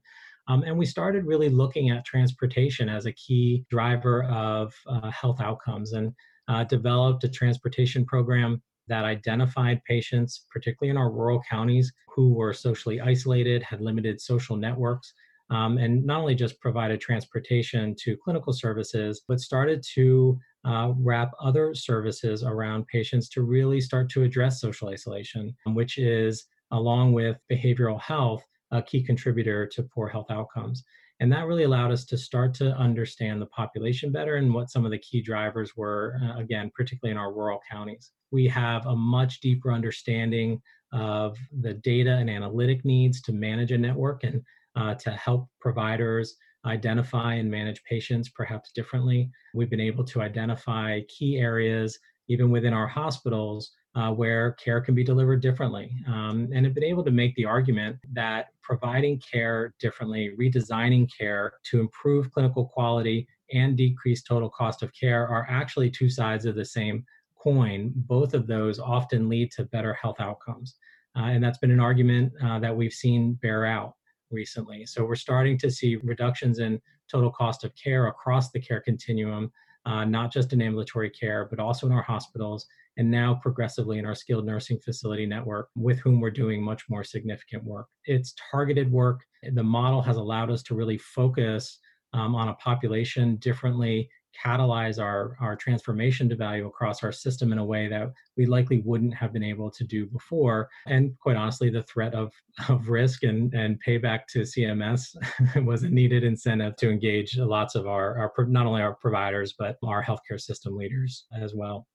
[0.50, 5.40] Um, and we started really looking at transportation as a key driver of uh, health
[5.40, 6.14] outcomes and
[6.50, 12.54] uh, developed a transportation program that identified patients, particularly in our rural counties, who were
[12.54, 15.14] socially isolated, had limited social networks,
[15.50, 21.32] um, and not only just provided transportation to clinical services, but started to uh, wrap
[21.42, 27.38] other services around patients to really start to address social isolation, which is, along with
[27.52, 30.84] behavioral health, a key contributor to poor health outcomes.
[31.24, 34.84] And that really allowed us to start to understand the population better and what some
[34.84, 38.12] of the key drivers were, uh, again, particularly in our rural counties.
[38.32, 40.62] We have a much deeper understanding
[40.92, 44.42] of the data and analytic needs to manage a network and
[44.76, 49.32] uh, to help providers identify and manage patients perhaps differently.
[49.54, 51.98] We've been able to identify key areas,
[52.28, 55.92] even within our hospitals, uh, where care can be delivered differently.
[56.08, 61.54] Um, and have been able to make the argument that providing care differently, redesigning care
[61.70, 66.56] to improve clinical quality and decrease total cost of care are actually two sides of
[66.56, 67.06] the same
[67.38, 67.92] coin.
[67.96, 70.76] Both of those often lead to better health outcomes.
[71.16, 73.94] Uh, and that's been an argument uh, that we've seen bear out
[74.32, 74.86] recently.
[74.86, 76.82] So we're starting to see reductions in
[77.12, 79.52] total cost of care across the care continuum,
[79.86, 82.66] uh, not just in ambulatory care, but also in our hospitals
[82.98, 87.04] and now progressively in our skilled nursing facility network with whom we're doing much more
[87.04, 87.88] significant work.
[88.06, 89.22] It's targeted work.
[89.54, 91.80] The model has allowed us to really focus
[92.14, 94.10] um, on a population differently,
[94.46, 98.80] catalyze our, our transformation to value across our system in a way that we likely
[98.80, 100.70] wouldn't have been able to do before.
[100.88, 102.32] And quite honestly, the threat of,
[102.70, 105.16] of risk and, and payback to CMS
[105.66, 109.78] was a needed incentive to engage lots of our, our not only our providers, but
[109.84, 111.88] our healthcare system leaders as well.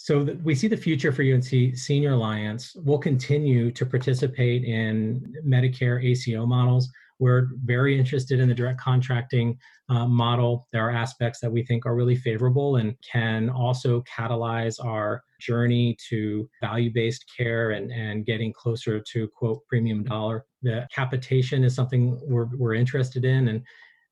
[0.00, 2.72] So the, we see the future for UNC Senior Alliance.
[2.76, 6.88] We'll continue to participate in Medicare ACO models.
[7.18, 10.68] We're very interested in the direct contracting uh, model.
[10.72, 15.96] There are aspects that we think are really favorable and can also catalyze our journey
[16.10, 20.44] to value based care and, and getting closer to, quote, premium dollar.
[20.62, 23.48] The capitation is something we're, we're interested in.
[23.48, 23.62] And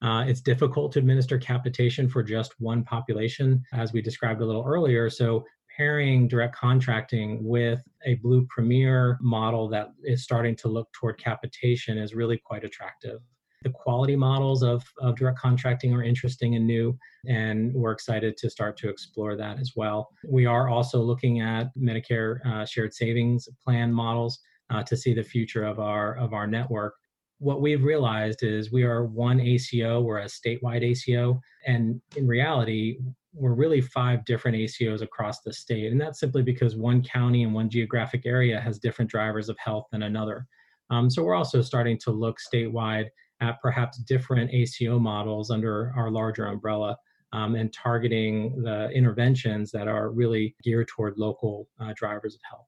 [0.02, 4.64] uh, it's difficult to administer capitation for just one population, as we described a little
[4.66, 5.08] earlier.
[5.08, 5.44] So
[5.76, 11.98] pairing direct contracting with a Blue Premier model that is starting to look toward capitation
[11.98, 13.20] is really quite attractive.
[13.62, 16.96] The quality models of, of direct contracting are interesting and new,
[17.26, 20.08] and we're excited to start to explore that as well.
[20.28, 24.38] We are also looking at Medicare uh, shared savings plan models
[24.70, 26.94] uh, to see the future of our of our network
[27.38, 32.98] what we've realized is we are one ACO, we're a statewide ACO, and in reality,
[33.36, 35.92] we're really five different ACOs across the state.
[35.92, 39.86] And that's simply because one county and one geographic area has different drivers of health
[39.92, 40.46] than another.
[40.90, 43.06] Um, so we're also starting to look statewide
[43.40, 46.96] at perhaps different ACO models under our larger umbrella
[47.32, 52.66] um, and targeting the interventions that are really geared toward local uh, drivers of health.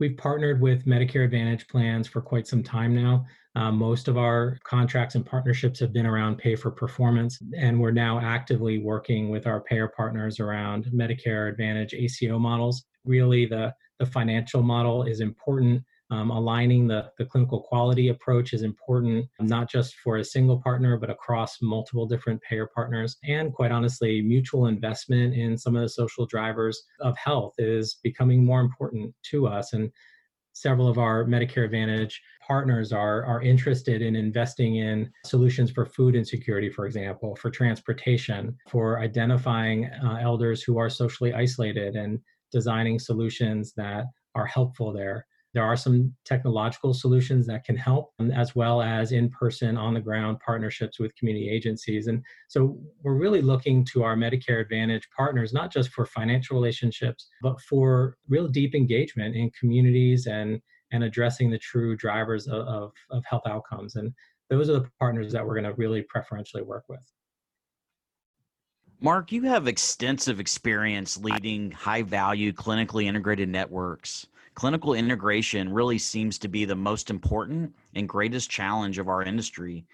[0.00, 3.26] We've partnered with Medicare Advantage plans for quite some time now.
[3.58, 7.90] Uh, most of our contracts and partnerships have been around pay for performance, and we're
[7.90, 12.84] now actively working with our payer partners around Medicare Advantage ACO models.
[13.04, 18.62] Really, the, the financial model is important um, aligning the, the clinical quality approach is
[18.62, 23.16] important, not just for a single partner, but across multiple different payer partners.
[23.24, 28.44] And quite honestly, mutual investment in some of the social drivers of health is becoming
[28.44, 29.74] more important to us.
[29.74, 29.90] And
[30.60, 36.16] several of our Medicare Advantage partners are, are interested in investing in solutions for food
[36.16, 42.18] insecurity, for example, for transportation, for identifying uh, elders who are socially isolated and
[42.50, 45.26] designing solutions that are helpful there.
[45.54, 49.94] There are some technological solutions that can help, um, as well as in person, on
[49.94, 52.06] the ground partnerships with community agencies.
[52.06, 57.28] And so we're really looking to our Medicare Advantage partners, not just for financial relationships,
[57.40, 60.60] but for real deep engagement in communities and,
[60.92, 63.96] and addressing the true drivers of, of, of health outcomes.
[63.96, 64.12] And
[64.50, 67.04] those are the partners that we're going to really preferentially work with.
[69.00, 74.26] Mark, you have extensive experience leading high value clinically integrated networks
[74.58, 79.86] clinical integration really seems to be the most important and greatest challenge of our industry.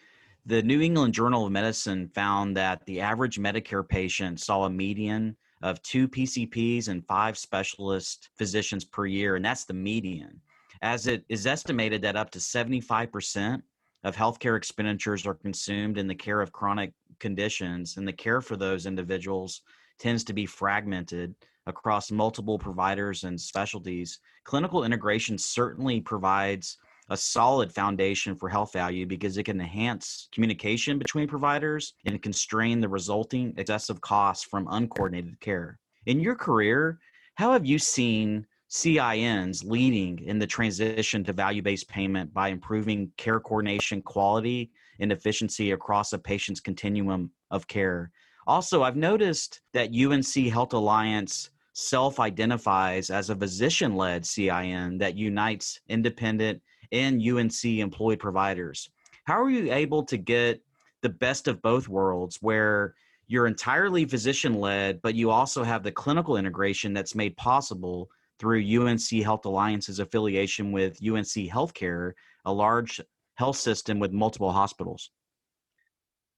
[0.46, 5.36] The New England Journal of Medicine found that the average Medicare patient saw a median
[5.60, 10.40] of two PCPs and five specialist physicians per year, and that's the median.
[10.80, 13.60] As it is estimated that up to 75%
[14.04, 18.56] of healthcare expenditures are consumed in the care of chronic conditions, and the care for
[18.56, 19.60] those individuals
[19.98, 21.34] tends to be fragmented
[21.66, 24.18] across multiple providers and specialties.
[24.44, 26.78] Clinical integration certainly provides
[27.10, 32.80] a solid foundation for health value because it can enhance communication between providers and constrain
[32.80, 35.78] the resulting excessive costs from uncoordinated care.
[36.06, 36.98] In your career,
[37.34, 43.10] how have you seen CINs leading in the transition to value based payment by improving
[43.16, 48.10] care coordination quality and efficiency across a patient's continuum of care?
[48.46, 55.16] Also, I've noticed that UNC Health Alliance self identifies as a physician led CIN that
[55.16, 56.62] unites independent
[56.92, 58.88] and UNC employed providers.
[59.24, 60.62] How are you able to get
[61.02, 62.94] the best of both worlds where
[63.26, 68.08] you're entirely physician led, but you also have the clinical integration that's made possible
[68.38, 72.12] through UNC Health Alliance's affiliation with UNC Healthcare,
[72.44, 73.00] a large
[73.34, 75.10] health system with multiple hospitals?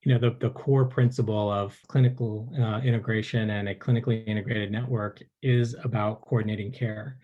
[0.07, 5.21] You know the, the core principle of clinical uh, integration and a clinically integrated network
[5.43, 7.19] is about coordinating care.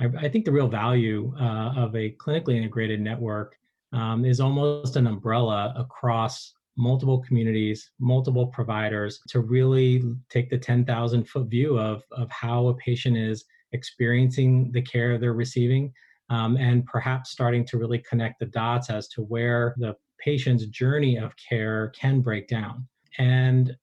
[0.00, 3.56] I, I think the real value uh, of a clinically integrated network
[3.92, 11.28] um, is almost an umbrella across multiple communities, multiple providers to really take the 10,000
[11.28, 15.92] foot view of, of how a patient is experiencing the care they're receiving
[16.30, 21.16] um, and perhaps starting to really connect the dots as to where the patient's journey
[21.16, 22.86] of care can break down.
[23.18, 23.76] And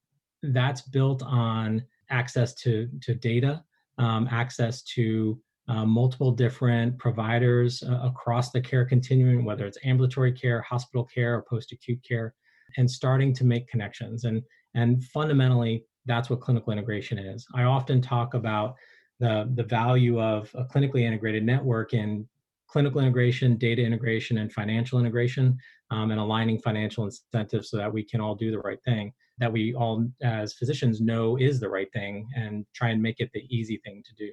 [0.44, 3.64] that's built on access to, to data,
[3.98, 10.32] um, access to uh, multiple different providers uh, across the care continuum, whether it's ambulatory
[10.32, 12.36] care, hospital care, or post-acute care,
[12.78, 14.26] and starting to make connections.
[14.26, 14.44] And,
[14.76, 17.48] and fundamentally, that's what clinical integration is.
[17.56, 18.76] I often talk about
[19.20, 22.28] the, the value of a clinically integrated network in
[22.76, 25.58] clinical integration, data integration, and financial integration,
[25.92, 29.50] um, and aligning financial incentives so that we can all do the right thing that
[29.50, 33.46] we all, as physicians, know is the right thing and try and make it the
[33.50, 34.30] easy thing to do.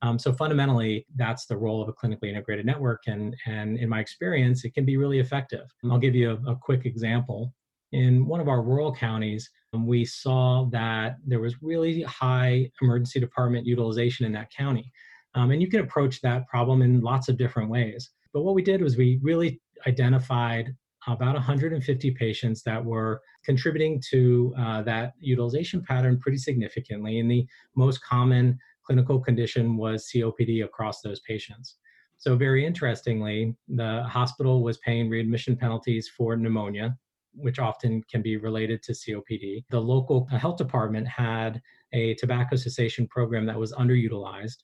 [0.00, 3.02] Um, so fundamentally, that's the role of a clinically integrated network.
[3.08, 5.66] And, and in my experience, it can be really effective.
[5.90, 7.52] I'll give you a, a quick example.
[7.90, 13.18] In one of our rural counties, um, we saw that there was really high emergency
[13.18, 14.92] department utilization in that county.
[15.34, 18.10] Um, and you can approach that problem in lots of different ways.
[18.32, 20.74] But what we did was we really identified
[21.08, 27.18] about 150 patients that were contributing to uh, that utilization pattern pretty significantly.
[27.18, 31.76] And the most common clinical condition was COPD across those patients.
[32.18, 36.96] So, very interestingly, the hospital was paying readmission penalties for pneumonia,
[37.34, 39.64] which often can be related to COPD.
[39.70, 41.60] The local health department had
[41.92, 44.58] a tobacco cessation program that was underutilized.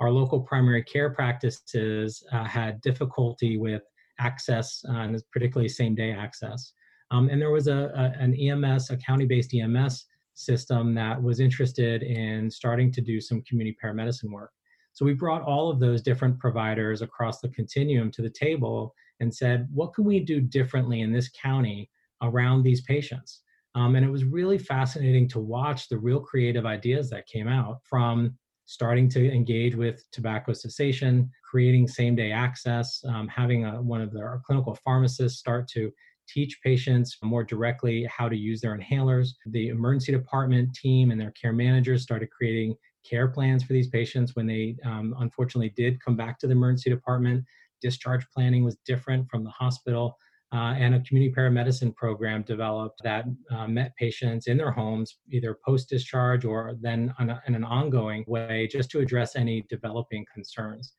[0.00, 3.82] Our local primary care practices uh, had difficulty with
[4.18, 6.72] access, uh, and particularly same day access.
[7.10, 11.40] Um, and there was a, a, an EMS, a county based EMS system that was
[11.40, 14.50] interested in starting to do some community paramedicine work.
[14.92, 19.34] So we brought all of those different providers across the continuum to the table and
[19.34, 21.90] said, what can we do differently in this county
[22.22, 23.42] around these patients?
[23.74, 27.80] Um, and it was really fascinating to watch the real creative ideas that came out
[27.84, 34.00] from starting to engage with tobacco cessation, creating same day access, um, having a, one
[34.00, 35.90] of our clinical pharmacists start to
[36.28, 39.28] teach patients more directly how to use their inhalers.
[39.46, 42.74] The emergency department team and their care managers started creating
[43.08, 46.90] care plans for these patients when they um, unfortunately did come back to the emergency
[46.90, 47.44] department.
[47.80, 50.16] Discharge planning was different from the hospital.
[50.52, 55.58] Uh, and a community paramedicine program developed that uh, met patients in their homes, either
[55.66, 60.92] post discharge or then a, in an ongoing way, just to address any developing concerns.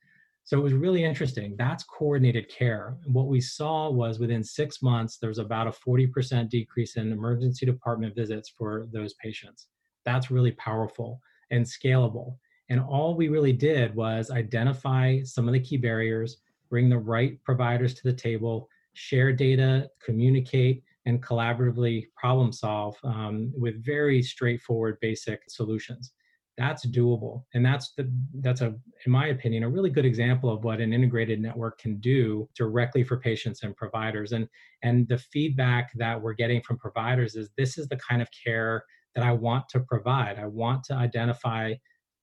[0.48, 1.54] So it was really interesting.
[1.58, 2.96] That's coordinated care.
[3.04, 7.66] What we saw was within six months, there was about a 40% decrease in emergency
[7.66, 9.66] department visits for those patients.
[10.06, 11.20] That's really powerful
[11.50, 12.36] and scalable.
[12.70, 16.38] And all we really did was identify some of the key barriers,
[16.70, 23.52] bring the right providers to the table, share data, communicate, and collaboratively problem solve um,
[23.56, 26.12] with very straightforward, basic solutions.
[26.56, 28.74] That's doable and that's the that's a
[29.06, 33.04] in my opinion a really good example of what an integrated network can do directly
[33.04, 34.32] for patients and providers.
[34.32, 34.48] And
[34.82, 38.82] and the feedback that we're getting from providers is this is the kind of care
[39.14, 40.36] that I want to provide.
[40.36, 41.74] I want to identify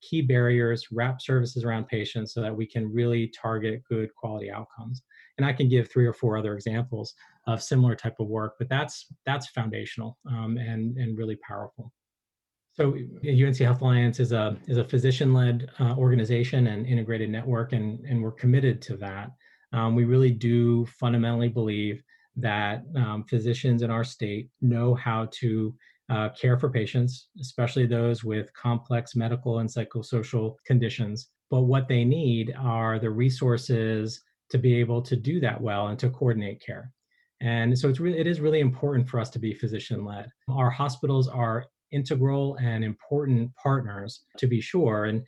[0.02, 5.02] key barriers, wrap services around patients so that we can really target good quality outcomes.
[5.38, 7.14] And I can give three or four other examples
[7.48, 11.92] of similar type of work, but that's that's foundational um, and and really powerful.
[12.74, 18.04] So UNC Health Alliance is a is a physician-led uh, organization and integrated network, and
[18.06, 19.32] and we're committed to that.
[19.72, 22.02] Um, we really do fundamentally believe
[22.38, 25.74] that um, physicians in our state know how to
[26.10, 31.30] uh, care for patients, especially those with complex medical and psychosocial conditions.
[31.50, 36.00] But what they need are the resources to be able to do that well and
[36.00, 36.92] to coordinate care.
[37.42, 40.30] And so it's really, it is really important for us to be physician led.
[40.50, 45.24] Our hospitals are integral and important partners to be sure and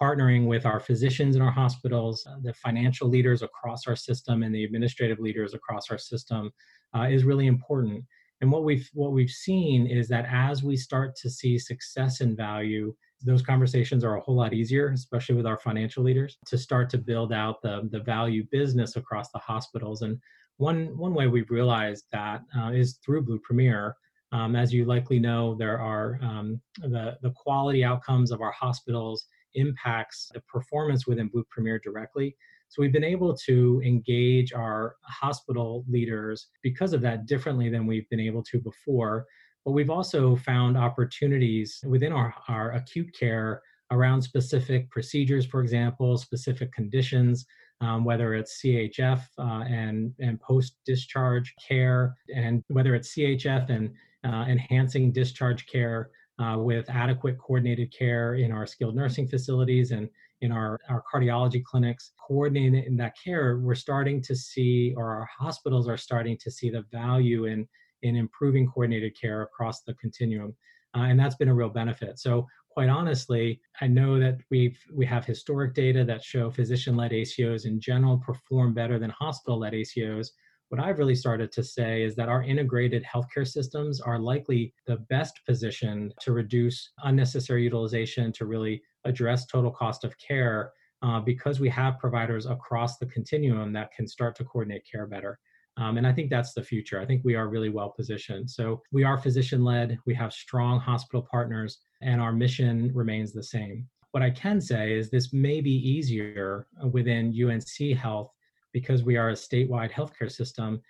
[0.00, 4.54] partnering with our physicians in our hospitals uh, the financial leaders across our system and
[4.54, 6.50] the administrative leaders across our system
[6.96, 8.02] uh, is really important
[8.40, 12.36] and what we've what we've seen is that as we start to see success and
[12.36, 16.88] value those conversations are a whole lot easier especially with our financial leaders to start
[16.90, 20.18] to build out the the value business across the hospitals and
[20.56, 23.96] one one way we've realized that uh, is through blue premier
[24.32, 29.26] um, as you likely know, there are um, the, the quality outcomes of our hospitals
[29.54, 32.36] impacts the performance within Blue Premier directly.
[32.70, 38.08] So we've been able to engage our hospital leaders because of that differently than we've
[38.10, 39.26] been able to before.
[39.64, 43.60] But we've also found opportunities within our, our acute care
[43.90, 47.44] around specific procedures, for example, specific conditions,
[47.80, 53.92] um, whether it's CHF uh, and, and post discharge care, and whether it's CHF and
[54.24, 60.08] uh, enhancing discharge care uh, with adequate coordinated care in our skilled nursing facilities and
[60.40, 65.28] in our, our cardiology clinics, coordinating in that care, we're starting to see, or our
[65.38, 67.68] hospitals are starting to see the value in,
[68.02, 70.54] in improving coordinated care across the continuum.
[70.96, 72.18] Uh, and that's been a real benefit.
[72.18, 77.66] So quite honestly, I know that we've we have historic data that show physician-led ACOs
[77.66, 80.30] in general perform better than hospital-led ACOs
[80.70, 84.98] what I've really started to say is that our integrated healthcare systems are likely the
[85.10, 91.58] best positioned to reduce unnecessary utilization, to really address total cost of care, uh, because
[91.58, 95.40] we have providers across the continuum that can start to coordinate care better.
[95.76, 97.00] Um, and I think that's the future.
[97.00, 98.48] I think we are really well positioned.
[98.48, 103.42] So we are physician led, we have strong hospital partners, and our mission remains the
[103.42, 103.88] same.
[104.12, 108.30] What I can say is this may be easier within UNC Health
[108.72, 110.80] because we are a statewide healthcare system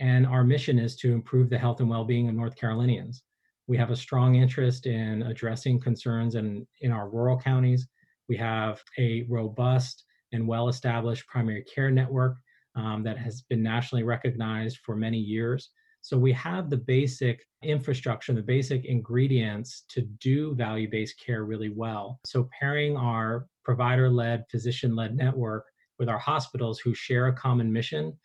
[0.00, 3.22] and our mission is to improve the health and well-being of North Carolinians.
[3.66, 7.86] We have a strong interest in addressing concerns in, in our rural counties.
[8.28, 12.36] We have a robust and well-established primary care network
[12.74, 15.70] um, that has been nationally recognized for many years.
[16.00, 22.18] So we have the basic infrastructure, the basic ingredients to do value-based care really well.
[22.26, 25.66] So pairing our provider-led, physician-led network
[25.98, 28.18] with our hospitals who share a common mission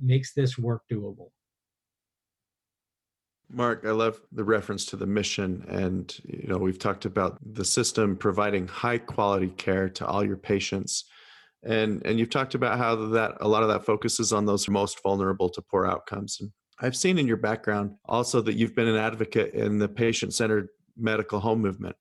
[0.00, 1.30] makes this work doable.
[3.50, 5.64] Mark, I love the reference to the mission.
[5.68, 10.38] And, you know, we've talked about the system providing high quality care to all your
[10.38, 11.04] patients.
[11.62, 15.02] And, and you've talked about how that a lot of that focuses on those most
[15.02, 16.38] vulnerable to poor outcomes.
[16.40, 16.50] And
[16.80, 20.68] I've seen in your background also that you've been an advocate in the patient centered
[20.96, 21.94] medical home movement.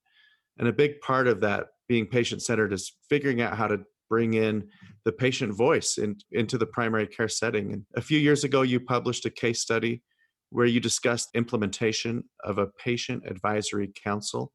[0.58, 4.36] And a big part of that being patient centered is figuring out how to bring
[4.36, 4.70] in
[5.06, 7.74] the patient voice in, into the primary care setting.
[7.74, 10.04] And a few years ago, you published a case study
[10.50, 14.52] where you discussed implementation of a patient advisory council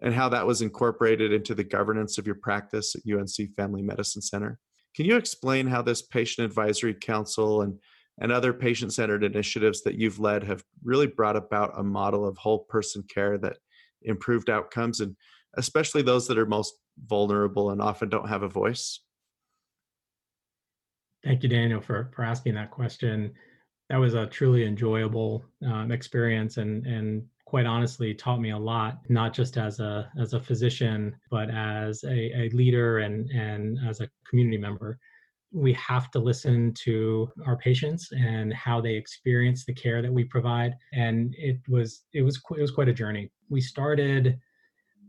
[0.00, 4.22] and how that was incorporated into the governance of your practice at UNC Family Medicine
[4.22, 4.58] Center.
[4.94, 7.78] Can you explain how this patient advisory council and,
[8.20, 12.36] and other patient centered initiatives that you've led have really brought about a model of
[12.38, 13.58] whole person care that
[14.02, 15.16] improved outcomes and
[15.58, 16.74] especially those that are most
[17.06, 19.00] vulnerable and often don't have a voice?
[21.26, 23.32] Thank you, Daniel, for, for asking that question.
[23.90, 28.98] That was a truly enjoyable um, experience and, and quite honestly taught me a lot,
[29.08, 34.00] not just as a, as a physician, but as a, a leader and, and as
[34.00, 35.00] a community member.
[35.50, 40.22] We have to listen to our patients and how they experience the care that we
[40.22, 40.74] provide.
[40.92, 43.32] And it was, it was, it was quite a journey.
[43.50, 44.38] We started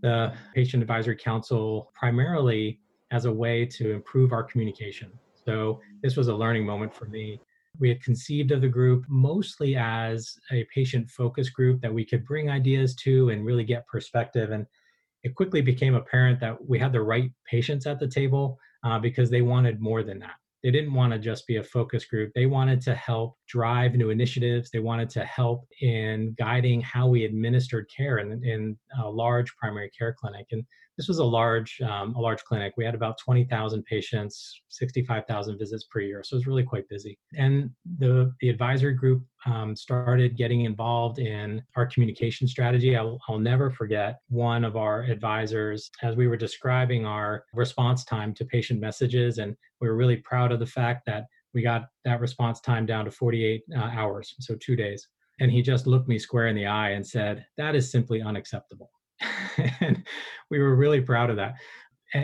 [0.02, 2.80] the Patient Advisory Council primarily
[3.12, 5.12] as a way to improve our communication.
[5.48, 7.40] So this was a learning moment for me.
[7.80, 12.26] We had conceived of the group mostly as a patient focus group that we could
[12.26, 14.52] bring ideas to and really get perspective.
[14.52, 14.66] And
[15.24, 19.30] it quickly became apparent that we had the right patients at the table uh, because
[19.30, 20.36] they wanted more than that.
[20.64, 22.32] They didn't want to just be a focus group.
[22.36, 24.70] They wanted to help drive new initiatives.
[24.70, 29.90] They wanted to help in guiding how we administered care in, in a large primary
[29.98, 30.48] care clinic.
[30.52, 30.64] And
[30.98, 32.74] this was a large, um, a large clinic.
[32.76, 36.24] We had about 20,000 patients, 65,000 visits per year.
[36.24, 37.20] So it was really quite busy.
[37.38, 37.70] And
[38.00, 42.98] the, the advisory group um, started getting involved in our communication strategy.
[42.98, 48.34] I'll, I'll never forget one of our advisors as we were describing our response time
[48.34, 49.38] to patient messages.
[49.38, 51.26] And we were really proud of the fact that
[51.58, 55.08] we got that response time down to 48 uh, hours, so two days.
[55.40, 58.92] And he just looked me square in the eye and said, That is simply unacceptable.
[59.82, 60.06] and
[60.52, 61.56] we were really proud of that.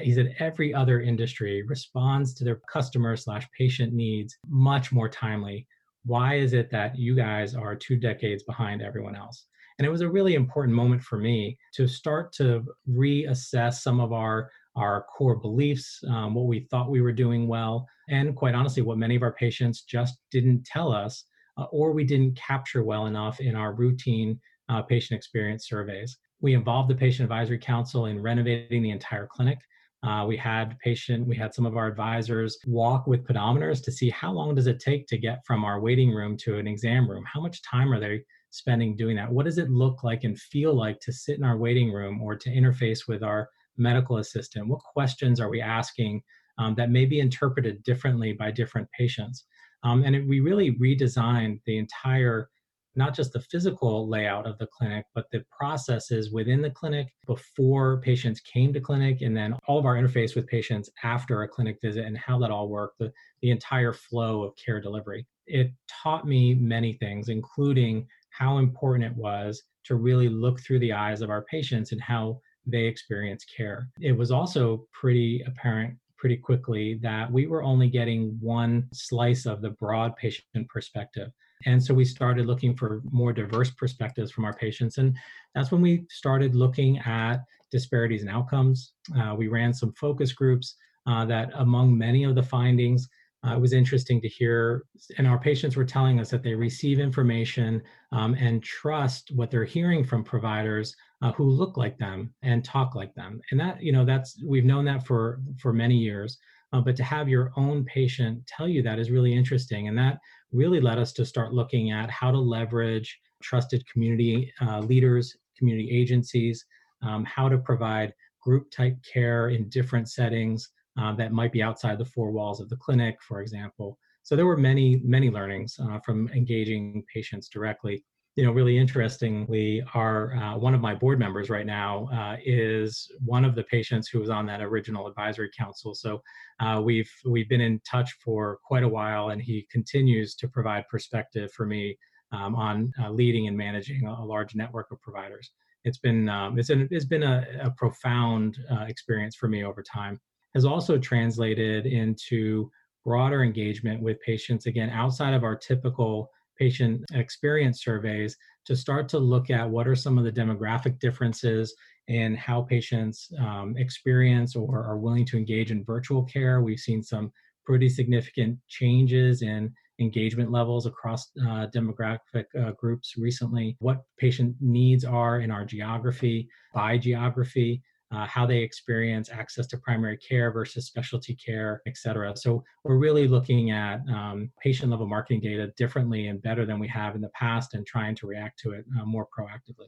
[0.04, 5.66] He said every other industry responds to their customer slash patient needs much more timely.
[6.06, 9.48] Why is it that you guys are two decades behind everyone else?
[9.80, 14.14] And it was a really important moment for me to start to reassess some of
[14.14, 18.82] our our core beliefs, um, what we thought we were doing well, and quite honestly,
[18.82, 21.26] what many of our patients just didn't tell us
[21.58, 26.18] uh, or we didn't capture well enough in our routine uh, patient experience surveys.
[26.42, 29.60] We involved the Patient Advisory Council in renovating the entire clinic.
[30.04, 34.10] Uh, we had patient, we had some of our advisors walk with pedometers to see
[34.10, 37.24] how long does it take to get from our waiting room to an exam room?
[37.32, 39.32] How much time are they spending doing that?
[39.32, 42.36] What does it look like and feel like to sit in our waiting room or
[42.36, 43.48] to interface with our
[43.78, 44.68] medical assistant?
[44.68, 46.22] What questions are we asking
[46.58, 49.46] um, that may be interpreted differently by different patients?
[49.84, 52.50] Um, and it, we really redesigned the entire
[52.96, 58.00] not just the physical layout of the clinic, but the processes within the clinic before
[58.02, 61.78] patients came to clinic, and then all of our interface with patients after a clinic
[61.82, 63.12] visit and how that all worked, the,
[63.42, 65.26] the entire flow of care delivery.
[65.48, 65.72] It
[66.04, 71.22] taught me many things, including how important it was to really look through the eyes
[71.22, 73.90] of our patients and how they experience care.
[74.00, 79.62] It was also pretty apparent pretty quickly that we were only getting one slice of
[79.62, 81.32] the broad patient perspective.
[81.66, 84.98] And so we started looking for more diverse perspectives from our patients.
[84.98, 85.18] And
[85.54, 88.94] that's when we started looking at disparities in outcomes.
[89.18, 90.76] Uh, we ran some focus groups
[91.08, 93.10] uh, that, among many of the findings,
[93.46, 94.84] uh, it was interesting to hear,
[95.18, 97.82] and our patients were telling us that they receive information
[98.12, 102.96] um, and trust what they're hearing from providers uh, who look like them and talk
[102.96, 103.42] like them.
[103.52, 106.38] And that, you know, that's we've known that for for many years.
[106.72, 110.20] Uh, but to have your own patient tell you that is really interesting, and that
[110.52, 115.90] really led us to start looking at how to leverage trusted community uh, leaders, community
[115.92, 116.66] agencies,
[117.02, 120.70] um, how to provide group type care in different settings
[121.00, 123.98] uh, that might be outside the four walls of the clinic, for example.
[124.24, 128.04] So there were many, many learnings uh, from engaging patients directly.
[128.36, 133.12] You know, really interestingly, our uh, one of my board members right now uh, is
[133.20, 135.94] one of the patients who was on that original advisory council.
[135.94, 136.22] So
[136.60, 140.88] uh, we've we've been in touch for quite a while, and he continues to provide
[140.88, 141.96] perspective for me
[142.32, 145.52] um, on uh, leading and managing a, large network of providers.
[145.84, 150.20] It's been um, it's, an, it's been a, a profound experience for me over time
[150.54, 152.70] has also translated into
[153.04, 159.20] broader engagement with patients, again, outside of our typical patient experience surveys, to start to
[159.20, 161.76] look at what are some of the demographic differences
[162.08, 166.62] in how patients um, experience or are willing to engage in virtual care.
[166.62, 167.32] We've seen some
[167.66, 175.06] pretty significant changes in engagement levels across uh, demographic uh, groups recently, what patient needs
[175.06, 177.82] are in our geography by geography,
[178.14, 182.36] uh, how they experience access to primary care versus specialty care, et cetera.
[182.38, 186.88] So we're really looking at um, patient level marketing data differently and better than we
[186.90, 189.88] have in the past and trying to react to it uh, more proactively.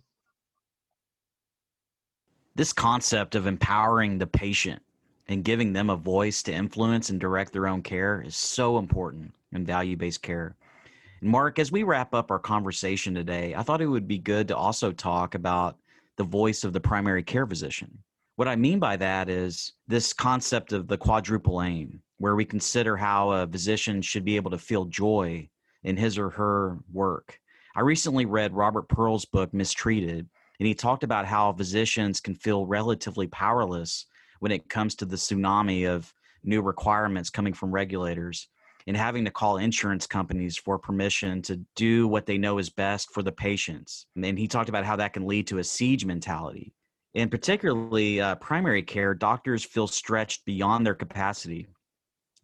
[2.55, 4.81] This concept of empowering the patient
[5.27, 9.33] and giving them a voice to influence and direct their own care is so important
[9.51, 10.55] in value based care.
[11.21, 14.47] And Mark, as we wrap up our conversation today, I thought it would be good
[14.47, 15.77] to also talk about
[16.17, 17.99] the voice of the primary care physician.
[18.37, 22.97] What I mean by that is this concept of the quadruple aim, where we consider
[22.97, 25.47] how a physician should be able to feel joy
[25.83, 27.39] in his or her work.
[27.77, 30.27] I recently read Robert Pearl's book, Mistreated,
[30.59, 34.05] and he talked about how physicians can feel relatively powerless
[34.41, 36.13] when it comes to the tsunami of
[36.43, 38.49] new requirements coming from regulators
[38.85, 43.13] and having to call insurance companies for permission to do what they know is best
[43.13, 44.07] for the patients.
[44.21, 46.73] And he talked about how that can lead to a siege mentality
[47.15, 51.65] in particularly uh, primary care, doctors feel stretched beyond their capacity.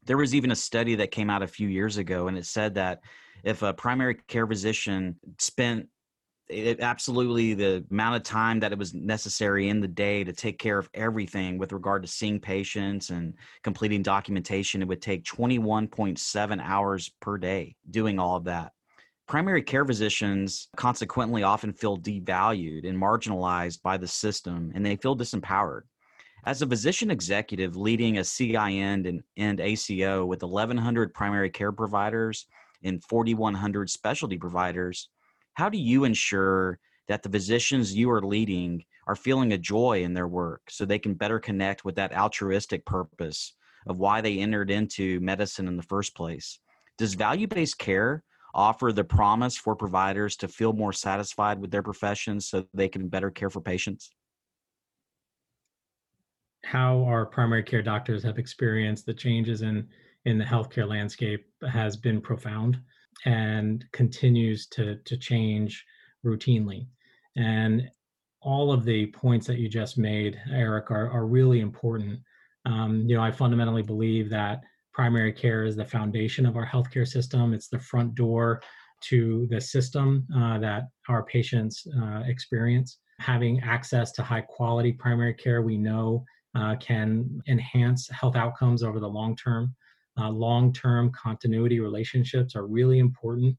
[0.06, 2.76] There was even a study that came out a few years ago, and it said
[2.76, 3.02] that
[3.44, 5.88] if a primary care physician spent
[6.48, 10.58] it, absolutely the amount of time that it was necessary in the day to take
[10.58, 16.62] care of everything with regard to seeing patients and completing documentation, it would take 21.7
[16.64, 18.72] hours per day doing all of that.
[19.32, 25.16] Primary care physicians consequently often feel devalued and marginalized by the system, and they feel
[25.16, 25.84] disempowered.
[26.46, 32.46] As a physician executive leading a CIN and, and ACO with 1,100 primary care providers
[32.84, 35.08] and 4,100 specialty providers,
[35.54, 36.78] how do you ensure
[37.08, 41.00] that the physicians you are leading are feeling a joy in their work so they
[41.00, 43.54] can better connect with that altruistic purpose
[43.88, 46.60] of why they entered into medicine in the first place?
[46.98, 51.84] Does value based care offer the promise for providers to feel more satisfied with their
[51.84, 54.12] professions so they can better care for patients?
[56.64, 59.88] how our primary care doctors have experienced the changes in
[60.26, 62.80] in the healthcare landscape has been profound
[63.26, 65.84] and continues to to change
[66.26, 66.88] routinely
[67.36, 67.90] and
[68.42, 72.20] all of the points that you just made eric are, are really important
[72.66, 74.62] um, you know i fundamentally believe that
[74.94, 78.62] primary care is the foundation of our healthcare system it's the front door
[79.02, 85.34] to the system uh, that our patients uh, experience having access to high quality primary
[85.34, 86.24] care we know
[86.56, 89.74] uh, can enhance health outcomes over the long term.
[90.20, 93.56] Uh, long term continuity relationships are really important.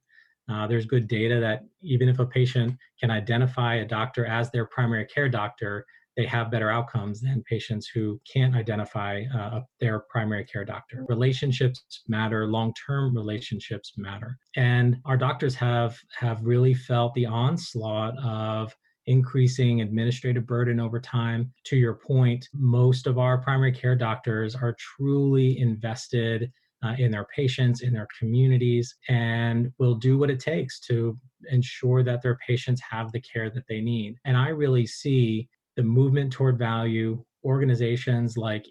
[0.50, 4.66] Uh, there's good data that even if a patient can identify a doctor as their
[4.66, 5.86] primary care doctor,
[6.16, 11.04] they have better outcomes than patients who can't identify uh, their primary care doctor.
[11.08, 14.38] Relationships matter, long-term relationships matter.
[14.56, 18.74] And our doctors have have really felt the onslaught of
[19.06, 21.52] increasing administrative burden over time.
[21.64, 26.52] To your point, most of our primary care doctors are truly invested
[26.84, 31.18] uh, in their patients, in their communities, and will do what it takes to
[31.50, 34.16] ensure that their patients have the care that they need.
[34.24, 38.66] And I really see the movement toward value, organizations like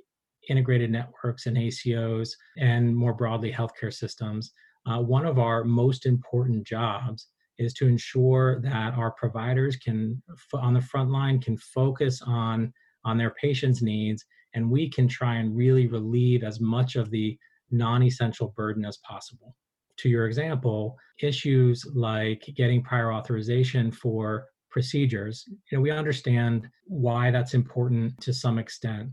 [0.50, 4.52] integrated networks and ACOs, and more broadly, healthcare systems.
[4.88, 7.28] Uh, one of our most important jobs
[7.60, 10.22] is to ensure that our providers can
[10.54, 12.74] on the front line can focus on
[13.06, 17.38] on their patients needs and we can try and really relieve as much of the
[17.70, 19.56] non-essential burden as possible
[19.98, 27.30] to your example issues like getting prior authorization for procedures you know we understand why
[27.30, 29.10] that's important to some extent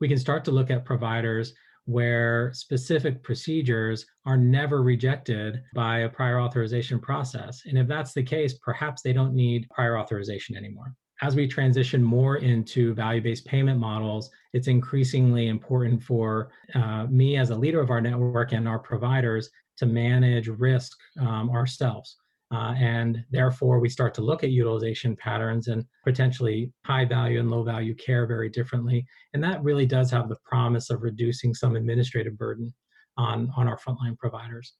[0.00, 1.52] we can start to look at providers
[1.88, 7.62] where specific procedures are never rejected by a prior authorization process.
[7.64, 10.94] And if that's the case, perhaps they don't need prior authorization anymore.
[11.22, 17.38] As we transition more into value based payment models, it's increasingly important for uh, me
[17.38, 19.48] as a leader of our network and our providers
[19.78, 22.18] to manage risk um, ourselves.
[22.50, 27.50] Uh, and therefore, we start to look at utilization patterns and potentially high value and
[27.50, 29.04] low value care very differently.
[29.34, 32.72] And that really does have the promise of reducing some administrative burden
[33.18, 34.74] on, on our frontline providers.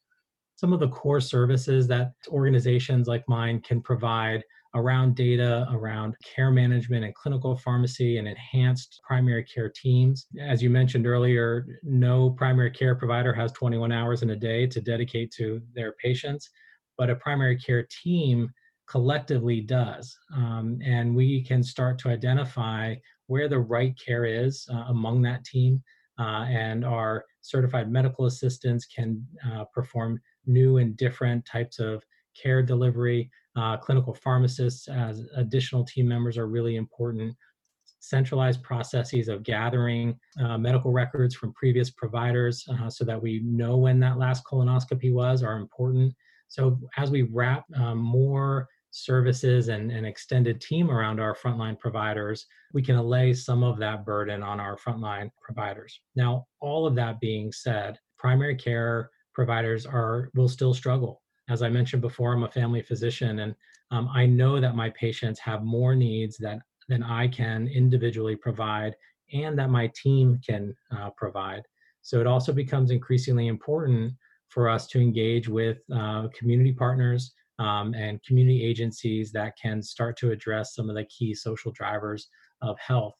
[0.56, 4.42] Some of the core services that organizations like mine can provide
[4.74, 10.26] around data, around care management and clinical pharmacy and enhanced primary care teams.
[10.40, 14.80] As you mentioned earlier, no primary care provider has 21 hours in a day to
[14.80, 16.50] dedicate to their patients
[16.98, 18.52] but a primary care team
[18.88, 20.16] collectively does.
[20.34, 22.96] Um, and we can start to identify
[23.26, 25.82] where the right care is uh, among that team.
[26.18, 32.02] Uh, and our certified medical assistants can uh, perform new and different types of
[32.40, 33.30] care delivery.
[33.56, 37.34] Uh, clinical pharmacists as additional team members are really important.
[38.00, 43.76] Centralized processes of gathering uh, medical records from previous providers uh, so that we know
[43.76, 46.14] when that last colonoscopy was are important.
[46.48, 52.46] So as we wrap um, more services and an extended team around our frontline providers,
[52.72, 56.00] we can allay some of that burden on our frontline providers.
[56.16, 61.22] Now, all of that being said, primary care providers are will still struggle.
[61.48, 63.54] As I mentioned before, I'm a family physician, and
[63.90, 68.94] um, I know that my patients have more needs that than I can individually provide,
[69.32, 71.62] and that my team can uh, provide.
[72.02, 74.14] So it also becomes increasingly important
[74.48, 80.16] for us to engage with uh, community partners um, and community agencies that can start
[80.18, 82.28] to address some of the key social drivers
[82.62, 83.14] of health.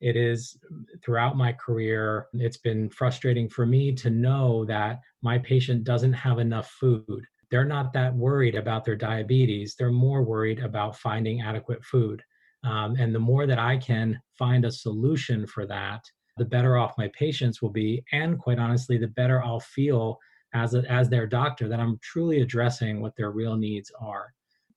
[0.00, 0.56] It is
[1.04, 6.38] throughout my career, it's been frustrating for me to know that my patient doesn't have
[6.38, 7.24] enough food.
[7.50, 12.22] They're not that worried about their diabetes, they're more worried about finding adequate food.
[12.64, 16.02] Um, and the more that I can find a solution for that,
[16.36, 18.02] the better off my patients will be.
[18.12, 20.18] And quite honestly, the better I'll feel
[20.54, 24.32] as a, as their doctor that I'm truly addressing what their real needs are.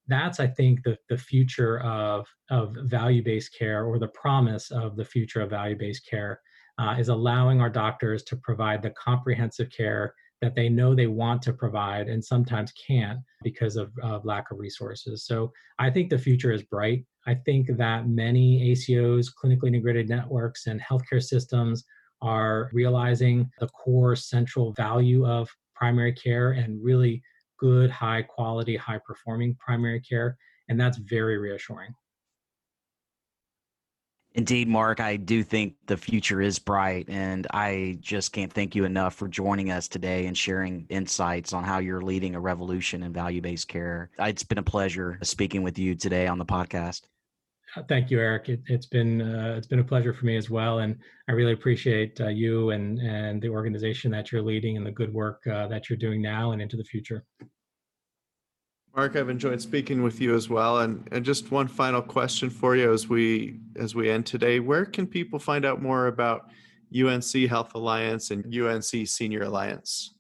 [0.07, 4.95] That's I think the the future of of value based care or the promise of
[4.95, 6.41] the future of value based care
[6.79, 11.41] uh, is allowing our doctors to provide the comprehensive care that they know they want
[11.41, 15.25] to provide and sometimes can't because of, of lack of resources.
[15.25, 17.05] So I think the future is bright.
[17.25, 21.83] I think that many ACOs, clinically integrated networks, and healthcare systems
[22.21, 27.21] are realizing the core central value of primary care and really
[27.59, 30.37] good, high quality, high performing primary care.
[30.69, 31.93] And that's very reassuring.
[34.37, 38.85] Indeed, Mark, I do think the future is bright, and I just can't thank you
[38.85, 43.11] enough for joining us today and sharing insights on how you're leading a revolution in
[43.11, 44.11] value based care.
[44.19, 47.01] It's been a pleasure speaking with you today on the podcast.
[47.87, 48.49] Thank you, Eric.
[48.49, 50.97] It, has been uh, it's been a pleasure for me as well, and
[51.27, 55.13] I really appreciate uh, you and and the organization that you're leading and the good
[55.13, 57.25] work uh, that you're doing now and into the future.
[58.95, 60.79] Mark, I've enjoyed speaking with you as well.
[60.79, 64.59] And, and just one final question for you as we as we end today.
[64.59, 66.49] Where can people find out more about
[66.97, 70.15] UNC Health Alliance and UNC Senior Alliance?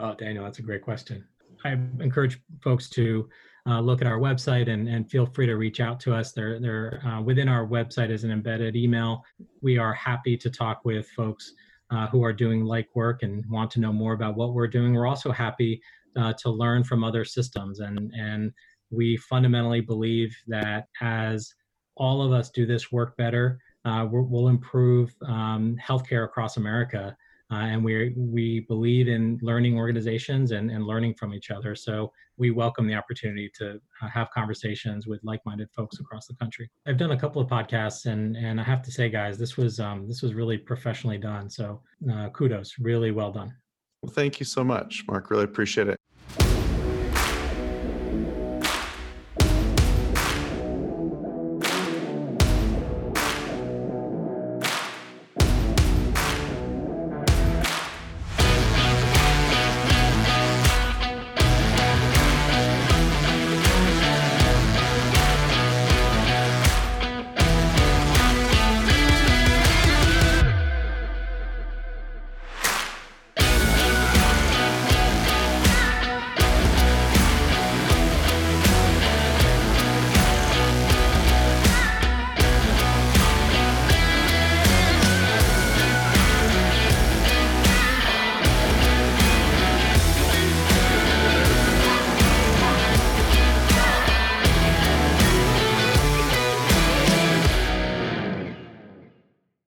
[0.00, 1.24] Oh, Daniel, that's a great question.
[1.64, 3.28] I encourage folks to
[3.68, 6.32] uh, look at our website and, and feel free to reach out to us.
[6.32, 9.24] There, there uh, within our website is an embedded email.
[9.60, 11.52] We are happy to talk with folks
[11.90, 14.94] uh, who are doing like work and want to know more about what we're doing.
[14.94, 15.82] We're also happy
[16.16, 17.80] uh, to learn from other systems.
[17.80, 18.52] And, and
[18.90, 21.54] we fundamentally believe that as
[21.96, 27.16] all of us do this work better, uh, we'll improve um, healthcare across America.
[27.50, 31.74] Uh, and we, we believe in learning organizations and, and learning from each other.
[31.74, 36.70] So we welcome the opportunity to uh, have conversations with like-minded folks across the country.
[36.86, 39.80] I've done a couple of podcasts, and and I have to say, guys, this was
[39.80, 41.50] um, this was really professionally done.
[41.50, 41.82] So
[42.12, 43.54] uh, kudos, really well done.
[44.02, 45.30] Well, thank you so much, Mark.
[45.30, 45.97] Really appreciate it.